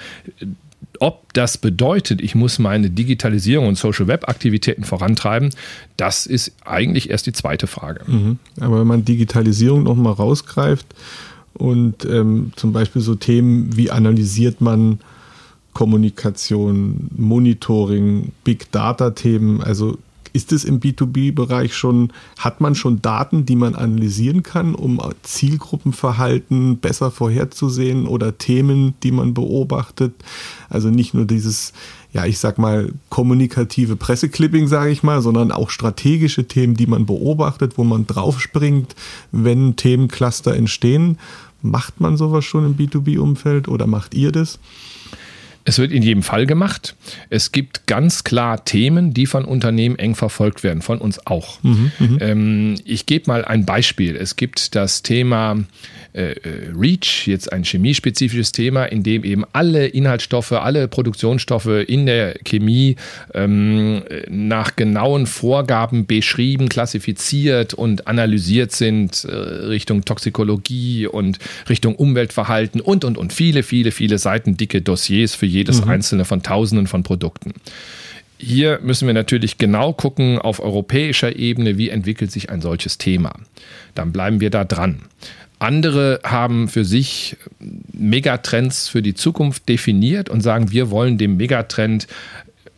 [0.99, 5.49] Ob das bedeutet, ich muss meine Digitalisierung und Social Web Aktivitäten vorantreiben,
[5.97, 8.01] das ist eigentlich erst die zweite Frage.
[8.09, 8.39] Mhm.
[8.59, 10.85] Aber wenn man Digitalisierung nochmal rausgreift
[11.53, 14.99] und ähm, zum Beispiel so Themen wie analysiert man
[15.73, 19.61] Kommunikation, Monitoring, Big Data-Themen.
[19.61, 19.97] Also
[20.33, 26.79] ist es im B2B-Bereich schon, hat man schon Daten, die man analysieren kann, um Zielgruppenverhalten
[26.79, 30.13] besser vorherzusehen oder Themen, die man beobachtet?
[30.69, 31.71] Also nicht nur dieses,
[32.13, 37.05] ja, ich sag mal, kommunikative Presseclipping, sage ich mal, sondern auch strategische Themen, die man
[37.05, 38.95] beobachtet, wo man draufspringt,
[39.31, 41.19] wenn Themencluster entstehen.
[41.61, 44.59] Macht man sowas schon im B2B-Umfeld oder macht ihr das?
[45.65, 46.95] Es wird in jedem Fall gemacht.
[47.29, 51.63] Es gibt ganz klar Themen, die von Unternehmen eng verfolgt werden, von uns auch.
[51.63, 52.17] Mhm, mhm.
[52.21, 54.15] ähm, ich gebe mal ein Beispiel.
[54.15, 55.57] Es gibt das Thema
[56.13, 62.05] äh, äh, REACH, jetzt ein chemiespezifisches Thema, in dem eben alle Inhaltsstoffe, alle Produktionsstoffe in
[62.05, 62.97] der Chemie
[63.33, 72.79] ähm, nach genauen Vorgaben beschrieben, klassifiziert und analysiert sind, äh, Richtung Toxikologie und Richtung Umweltverhalten
[72.79, 75.91] und, und, und viele, viele, viele Seiten dicke Dossiers für jedes mhm.
[75.91, 77.53] einzelne von Tausenden von Produkten.
[78.37, 83.33] Hier müssen wir natürlich genau gucken auf europäischer Ebene, wie entwickelt sich ein solches Thema.
[83.95, 85.03] Dann bleiben wir da dran.
[85.59, 87.37] Andere haben für sich
[87.93, 92.07] Megatrends für die Zukunft definiert und sagen, wir wollen dem Megatrend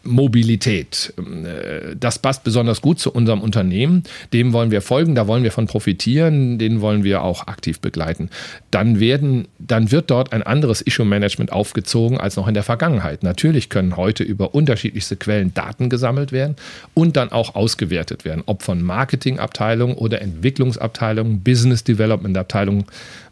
[0.05, 1.13] Mobilität.
[1.17, 4.03] Äh, das passt besonders gut zu unserem Unternehmen.
[4.33, 8.29] Dem wollen wir folgen, da wollen wir von profitieren, den wollen wir auch aktiv begleiten.
[8.71, 13.23] Dann, werden, dann wird dort ein anderes Issue-Management aufgezogen als noch in der Vergangenheit.
[13.23, 16.55] Natürlich können heute über unterschiedlichste Quellen Daten gesammelt werden
[16.93, 22.85] und dann auch ausgewertet werden, ob von Marketingabteilungen oder Entwicklungsabteilungen, Business Development Abteilungen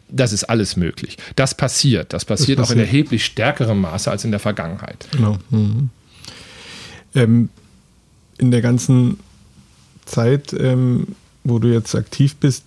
[0.08, 1.16] das ist alles möglich.
[1.34, 2.12] Das passiert.
[2.12, 2.68] Das passiert, das passiert.
[2.68, 5.08] auch in erheblich stärkerem Maße als in der Vergangenheit.
[5.10, 5.38] Genau.
[5.50, 5.90] Mhm.
[7.14, 7.48] Ähm,
[8.38, 9.18] in der ganzen
[10.04, 11.08] Zeit, ähm,
[11.44, 12.64] wo du jetzt aktiv bist,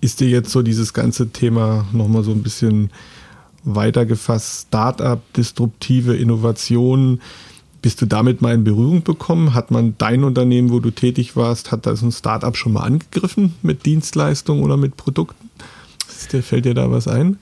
[0.00, 2.90] ist dir jetzt so dieses ganze Thema nochmal so ein bisschen
[3.64, 7.20] weitergefasst, Startup, disruptive Innovation,
[7.82, 9.54] Bist du damit mal in Berührung bekommen?
[9.54, 13.54] Hat man dein Unternehmen, wo du tätig warst, hat das ein Startup schon mal angegriffen
[13.62, 15.48] mit Dienstleistungen oder mit Produkten?
[16.42, 17.38] Fällt dir da was ein?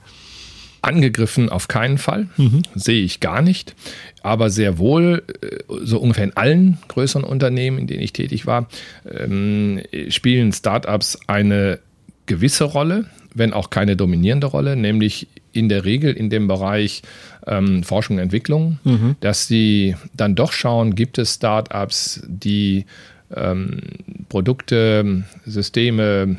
[0.89, 2.63] Angegriffen auf keinen Fall, mhm.
[2.75, 3.75] sehe ich gar nicht,
[4.23, 8.69] aber sehr wohl, äh, so ungefähr in allen größeren Unternehmen, in denen ich tätig war,
[9.09, 11.79] ähm, spielen Startups eine
[12.27, 17.03] gewisse Rolle, wenn auch keine dominierende Rolle, nämlich in der Regel in dem Bereich
[17.47, 19.17] ähm, Forschung und Entwicklung, mhm.
[19.21, 22.87] dass sie dann doch schauen, gibt es Startups, die
[23.35, 23.81] ähm,
[24.29, 26.37] Produkte, Systeme,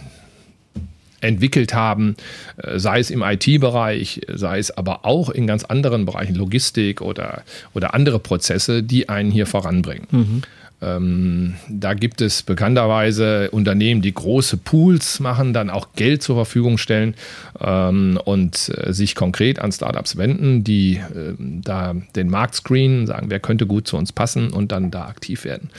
[1.21, 2.15] entwickelt haben,
[2.57, 7.43] äh, sei es im IT-Bereich, sei es aber auch in ganz anderen Bereichen, Logistik oder,
[7.73, 10.07] oder andere Prozesse, die einen hier voranbringen.
[10.11, 10.41] Mhm.
[10.81, 16.77] Ähm, da gibt es bekannterweise Unternehmen, die große Pools machen, dann auch Geld zur Verfügung
[16.77, 17.15] stellen
[17.59, 23.29] ähm, und äh, sich konkret an Startups wenden, die äh, da den Markt screenen, sagen,
[23.29, 25.69] wer könnte gut zu uns passen und dann da aktiv werden.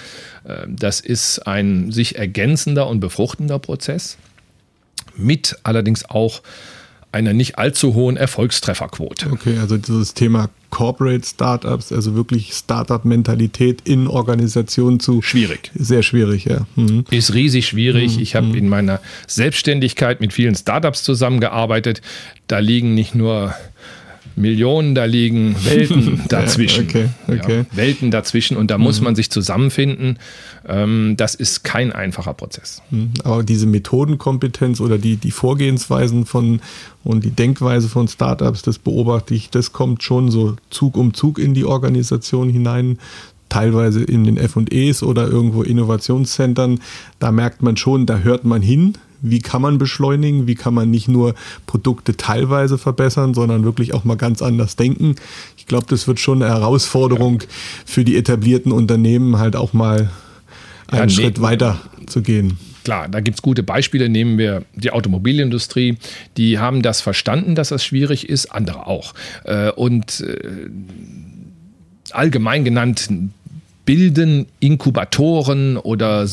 [0.45, 4.19] Äh, das ist ein sich ergänzender und befruchtender Prozess
[5.21, 6.43] mit allerdings auch
[7.13, 9.31] einer nicht allzu hohen Erfolgstrefferquote.
[9.33, 15.21] Okay, also dieses Thema Corporate Startups, also wirklich Startup-Mentalität in Organisationen zu.
[15.21, 15.73] Schwierig.
[15.75, 16.67] Sehr schwierig, ja.
[16.77, 17.05] Mhm.
[17.11, 18.17] Ist riesig schwierig.
[18.17, 18.23] Mhm.
[18.23, 18.55] Ich habe mhm.
[18.55, 22.01] in meiner Selbstständigkeit mit vielen Startups zusammengearbeitet.
[22.47, 23.55] Da liegen nicht nur
[24.41, 26.85] Millionen, da liegen Welten dazwischen.
[26.85, 27.59] okay, okay.
[27.71, 28.85] Ja, Welten dazwischen und da mhm.
[28.85, 30.19] muss man sich zusammenfinden.
[30.67, 32.83] Ähm, das ist kein einfacher Prozess.
[32.91, 33.13] Mhm.
[33.25, 36.61] Aber diese Methodenkompetenz oder die, die Vorgehensweisen von
[37.03, 41.39] und die Denkweise von Startups, das beobachte ich, das kommt schon so Zug um Zug
[41.39, 42.99] in die Organisation hinein
[43.51, 46.81] teilweise in den FEs oder irgendwo Innovationszentren,
[47.19, 50.91] da merkt man schon, da hört man hin, wie kann man beschleunigen, wie kann man
[50.91, 51.35] nicht nur
[51.67, 55.17] Produkte teilweise verbessern, sondern wirklich auch mal ganz anders denken.
[55.57, 57.43] Ich glaube, das wird schon eine Herausforderung
[57.85, 60.11] für die etablierten Unternehmen, halt auch mal
[60.89, 62.59] einen ja, Schritt weiter zu gehen.
[62.85, 64.09] Klar, da gibt es gute Beispiele.
[64.09, 65.99] Nehmen wir die Automobilindustrie.
[66.37, 69.15] Die haben das verstanden, dass das schwierig ist, andere auch.
[69.45, 70.71] Äh, und äh,
[72.11, 73.09] allgemein genannt
[73.91, 76.25] bilden Inkubatoren oder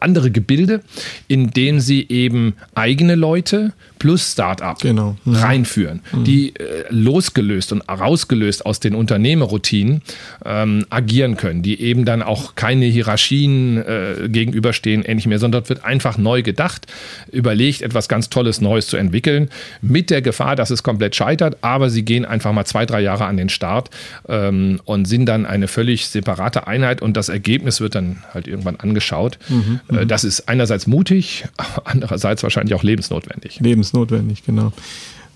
[0.00, 0.82] andere Gebilde,
[1.28, 5.16] in denen sie eben eigene Leute plus Startup genau.
[5.24, 5.34] mhm.
[5.34, 6.24] reinführen, mhm.
[6.24, 10.02] die äh, losgelöst und rausgelöst aus den Unternehmerroutinen
[10.44, 15.86] ähm, agieren können, die eben dann auch keine Hierarchien äh, gegenüberstehen, ähnlich mehr, sondern wird
[15.86, 16.86] einfach neu gedacht,
[17.32, 19.48] überlegt, etwas ganz Tolles Neues zu entwickeln,
[19.80, 23.24] mit der Gefahr, dass es komplett scheitert, aber sie gehen einfach mal zwei, drei Jahre
[23.24, 23.88] an den Start
[24.28, 28.76] ähm, und sind dann eine völlig separate Einheit und das Ergebnis wird dann halt irgendwann
[28.76, 29.38] angeschaut.
[29.48, 30.08] Mhm, äh, mhm.
[30.08, 31.44] das ist einerseits mutig,
[31.84, 33.60] andererseits wahrscheinlich auch lebensnotwendig.
[33.60, 34.72] Lebensnotwendig, genau.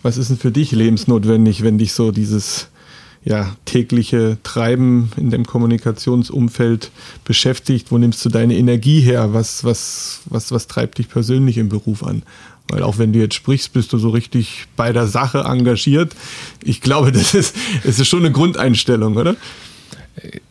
[0.02, 2.68] Was ist denn für dich lebensnotwendig, wenn dich so dieses
[3.22, 6.90] ja, tägliche Treiben in dem Kommunikationsumfeld
[7.24, 7.92] beschäftigt?
[7.92, 9.32] Wo nimmst du deine Energie her?
[9.32, 12.22] Was, was, was, was treibt dich persönlich im Beruf an?
[12.68, 16.16] Weil auch wenn du jetzt sprichst, bist du so richtig bei der Sache engagiert.
[16.64, 17.54] Ich glaube, das ist,
[17.84, 19.36] das ist schon eine Grundeinstellung, oder?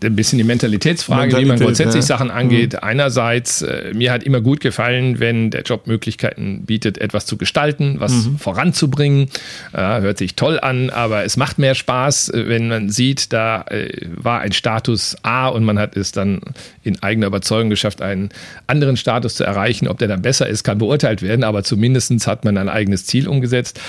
[0.04, 2.08] Ein bisschen die Mentalitätsfrage, Mentalität, wie man grundsätzlich ja.
[2.08, 2.74] Sachen angeht.
[2.74, 2.80] Mhm.
[2.82, 7.96] Einerseits, äh, mir hat immer gut gefallen, wenn der Job Möglichkeiten bietet, etwas zu gestalten,
[8.00, 8.40] was mhm.
[8.40, 9.30] voranzubringen.
[9.74, 13.64] Äh, hört sich toll an, aber es macht mehr Spaß, äh, wenn man sieht, da
[13.64, 16.42] äh, war ein Status A und man hat es dann
[16.84, 18.30] in eigener Überzeugung geschafft, einen
[18.68, 19.88] anderen Status zu erreichen.
[19.88, 23.28] Ob der dann besser ist, kann beurteilt werden, aber zumindest hat man ein eigenes Ziel
[23.28, 23.80] umgesetzt.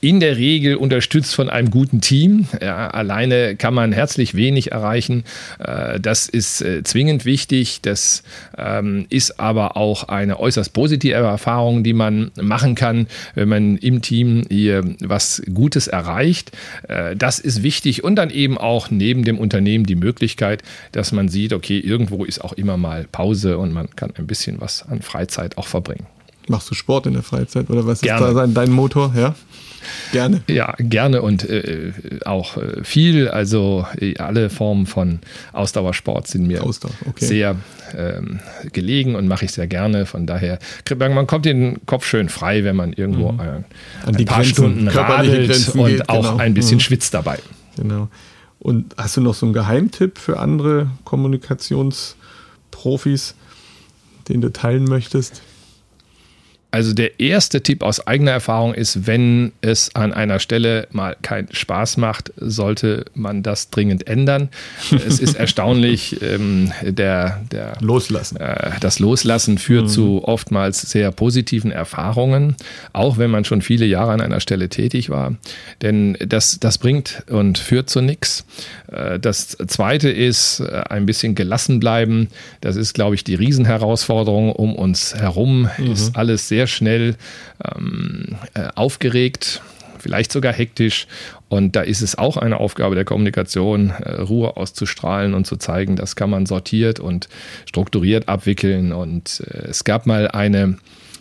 [0.00, 2.46] In der Regel unterstützt von einem guten Team.
[2.60, 5.24] Ja, alleine kann man herzlich wenig erreichen.
[5.58, 7.80] Äh, das ist äh, zwingend wichtig.
[7.82, 8.22] Das
[8.56, 14.00] ähm, ist aber auch eine äußerst positive Erfahrung, die man machen kann, wenn man im
[14.00, 16.52] Team hier was Gutes erreicht.
[16.86, 21.28] Äh, das ist wichtig und dann eben auch neben dem Unternehmen die Möglichkeit, dass man
[21.28, 25.02] sieht, okay, irgendwo ist auch immer mal Pause und man kann ein bisschen was an
[25.02, 26.06] Freizeit auch verbringen.
[26.46, 28.28] Machst du Sport in der Freizeit oder was Gerne.
[28.28, 29.12] ist da dein Motor?
[29.16, 29.34] Ja?
[30.12, 30.42] Gerne.
[30.48, 31.92] Ja, gerne und äh,
[32.24, 33.28] auch äh, viel.
[33.28, 35.20] Also äh, alle Formen von
[35.52, 37.24] Ausdauersport sind mir Ausdauer, okay.
[37.24, 37.56] sehr
[37.96, 38.40] ähm,
[38.72, 40.06] gelegen und mache ich sehr gerne.
[40.06, 40.58] Von daher,
[40.98, 43.40] man kommt den Kopf schön frei, wenn man irgendwo mhm.
[43.40, 43.64] ein,
[44.06, 46.36] ein paar Grenzen, Stunden radelt und geht, auch genau.
[46.38, 46.80] ein bisschen mhm.
[46.80, 47.38] schwitzt dabei.
[47.76, 48.08] Genau.
[48.58, 53.36] Und hast du noch so einen Geheimtipp für andere Kommunikationsprofis,
[54.28, 55.42] den du teilen möchtest?
[56.70, 61.48] Also der erste Tipp aus eigener Erfahrung ist, wenn es an einer Stelle mal keinen
[61.50, 64.50] Spaß macht, sollte man das dringend ändern.
[64.90, 68.36] es ist erstaunlich, ähm, der, der Loslassen.
[68.36, 69.88] Äh, das Loslassen führt mhm.
[69.88, 72.54] zu oftmals sehr positiven Erfahrungen,
[72.92, 75.36] auch wenn man schon viele Jahre an einer Stelle tätig war.
[75.80, 78.44] Denn das, das bringt und führt zu nichts.
[78.92, 82.28] Äh, das zweite ist äh, ein bisschen gelassen bleiben.
[82.60, 85.70] Das ist, glaube ich, die Riesenherausforderung um uns herum.
[85.78, 85.92] Mhm.
[85.92, 87.14] Ist alles sehr sehr schnell
[87.64, 89.62] ähm, äh, aufgeregt,
[90.00, 91.06] vielleicht sogar hektisch.
[91.48, 95.94] Und da ist es auch eine Aufgabe der Kommunikation, äh, Ruhe auszustrahlen und zu zeigen,
[95.94, 97.28] das kann man sortiert und
[97.64, 98.92] strukturiert abwickeln.
[98.92, 100.78] Und äh, es gab mal eine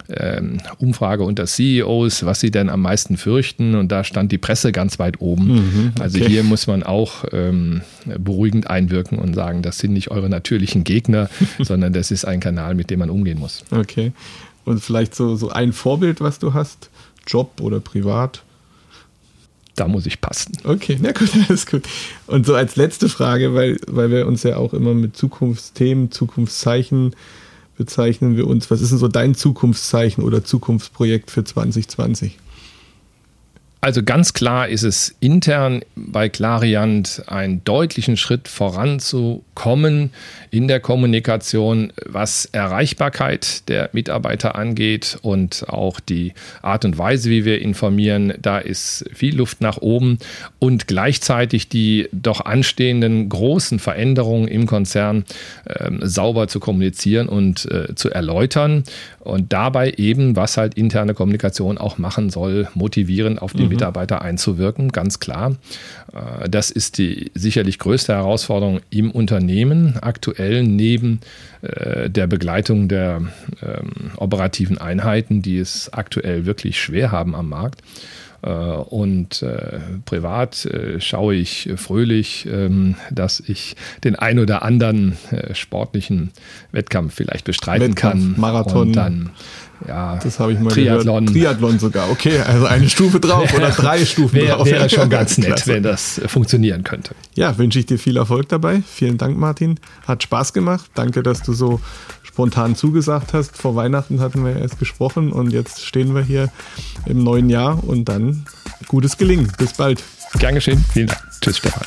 [0.10, 3.76] ähm, Umfrage unter CEOs, was sie denn am meisten fürchten.
[3.76, 5.48] Und da stand die Presse ganz weit oben.
[5.48, 6.04] Mhm, okay.
[6.04, 7.82] Also hier muss man auch ähm,
[8.18, 11.30] beruhigend einwirken und sagen, das sind nicht eure natürlichen Gegner,
[11.60, 13.64] sondern das ist ein Kanal, mit dem man umgehen muss.
[13.72, 14.12] Okay.
[14.68, 16.90] Und vielleicht so, so ein Vorbild, was du hast,
[17.26, 18.44] Job oder privat?
[19.76, 20.58] Da muss ich passen.
[20.66, 21.84] Okay, na gut, alles gut.
[22.26, 27.16] Und so als letzte Frage, weil, weil wir uns ja auch immer mit Zukunftsthemen, Zukunftszeichen
[27.78, 28.70] bezeichnen wir uns.
[28.70, 32.38] Was ist denn so dein Zukunftszeichen oder Zukunftsprojekt für 2020?
[33.80, 40.12] Also ganz klar ist es intern bei Clariant einen deutlichen Schritt voranzukommen
[40.50, 47.46] in der Kommunikation, was Erreichbarkeit der Mitarbeiter angeht und auch die Art und Weise, wie
[47.46, 48.34] wir informieren.
[48.42, 50.18] Da ist viel Luft nach oben
[50.58, 55.24] und gleichzeitig die doch anstehenden großen Veränderungen im Konzern
[55.66, 58.84] äh, sauber zu kommunizieren und äh, zu erläutern
[59.20, 63.74] und dabei eben, was halt interne Kommunikation auch machen soll, motivierend auf die mhm.
[63.74, 65.56] Mitarbeiter einzuwirken, ganz klar.
[66.14, 71.20] Äh, das ist die sicherlich größte Herausforderung im Unternehmen aktuell neben
[71.62, 73.22] äh, der Begleitung der
[73.62, 77.82] ähm, operativen Einheiten, die es aktuell wirklich schwer haben am Markt.
[78.42, 85.18] Äh, und äh, privat äh, schaue ich fröhlich, ähm, dass ich den ein oder anderen
[85.54, 86.32] sportlichen
[86.72, 88.36] Wettkampf vielleicht bestreiten Wettkampf, kann.
[88.38, 88.88] Marathon.
[88.88, 89.30] Und dann
[89.86, 91.26] ja, das habe ich mal Triathlon.
[91.26, 91.44] Gehört.
[91.44, 94.66] Triathlon sogar, okay, also eine Stufe drauf oder drei Stufen Wär, drauf.
[94.66, 97.16] Wäre schon ganz nett, wenn das funktionieren könnte.
[97.36, 98.82] Ja, wünsche ich dir viel Erfolg dabei.
[98.88, 99.80] Vielen Dank, Martin.
[100.08, 100.90] Hat Spaß gemacht.
[100.96, 101.80] Danke, dass du so
[102.24, 103.58] spontan zugesagt hast.
[103.58, 106.50] Vor Weihnachten hatten wir erst gesprochen und jetzt stehen wir hier
[107.06, 108.46] im neuen Jahr und dann
[108.88, 109.52] gutes Gelingen.
[109.58, 110.04] Bis bald.
[110.40, 110.84] Gern geschehen.
[110.94, 111.22] Vielen Dank.
[111.42, 111.84] Tschüss, Stefan.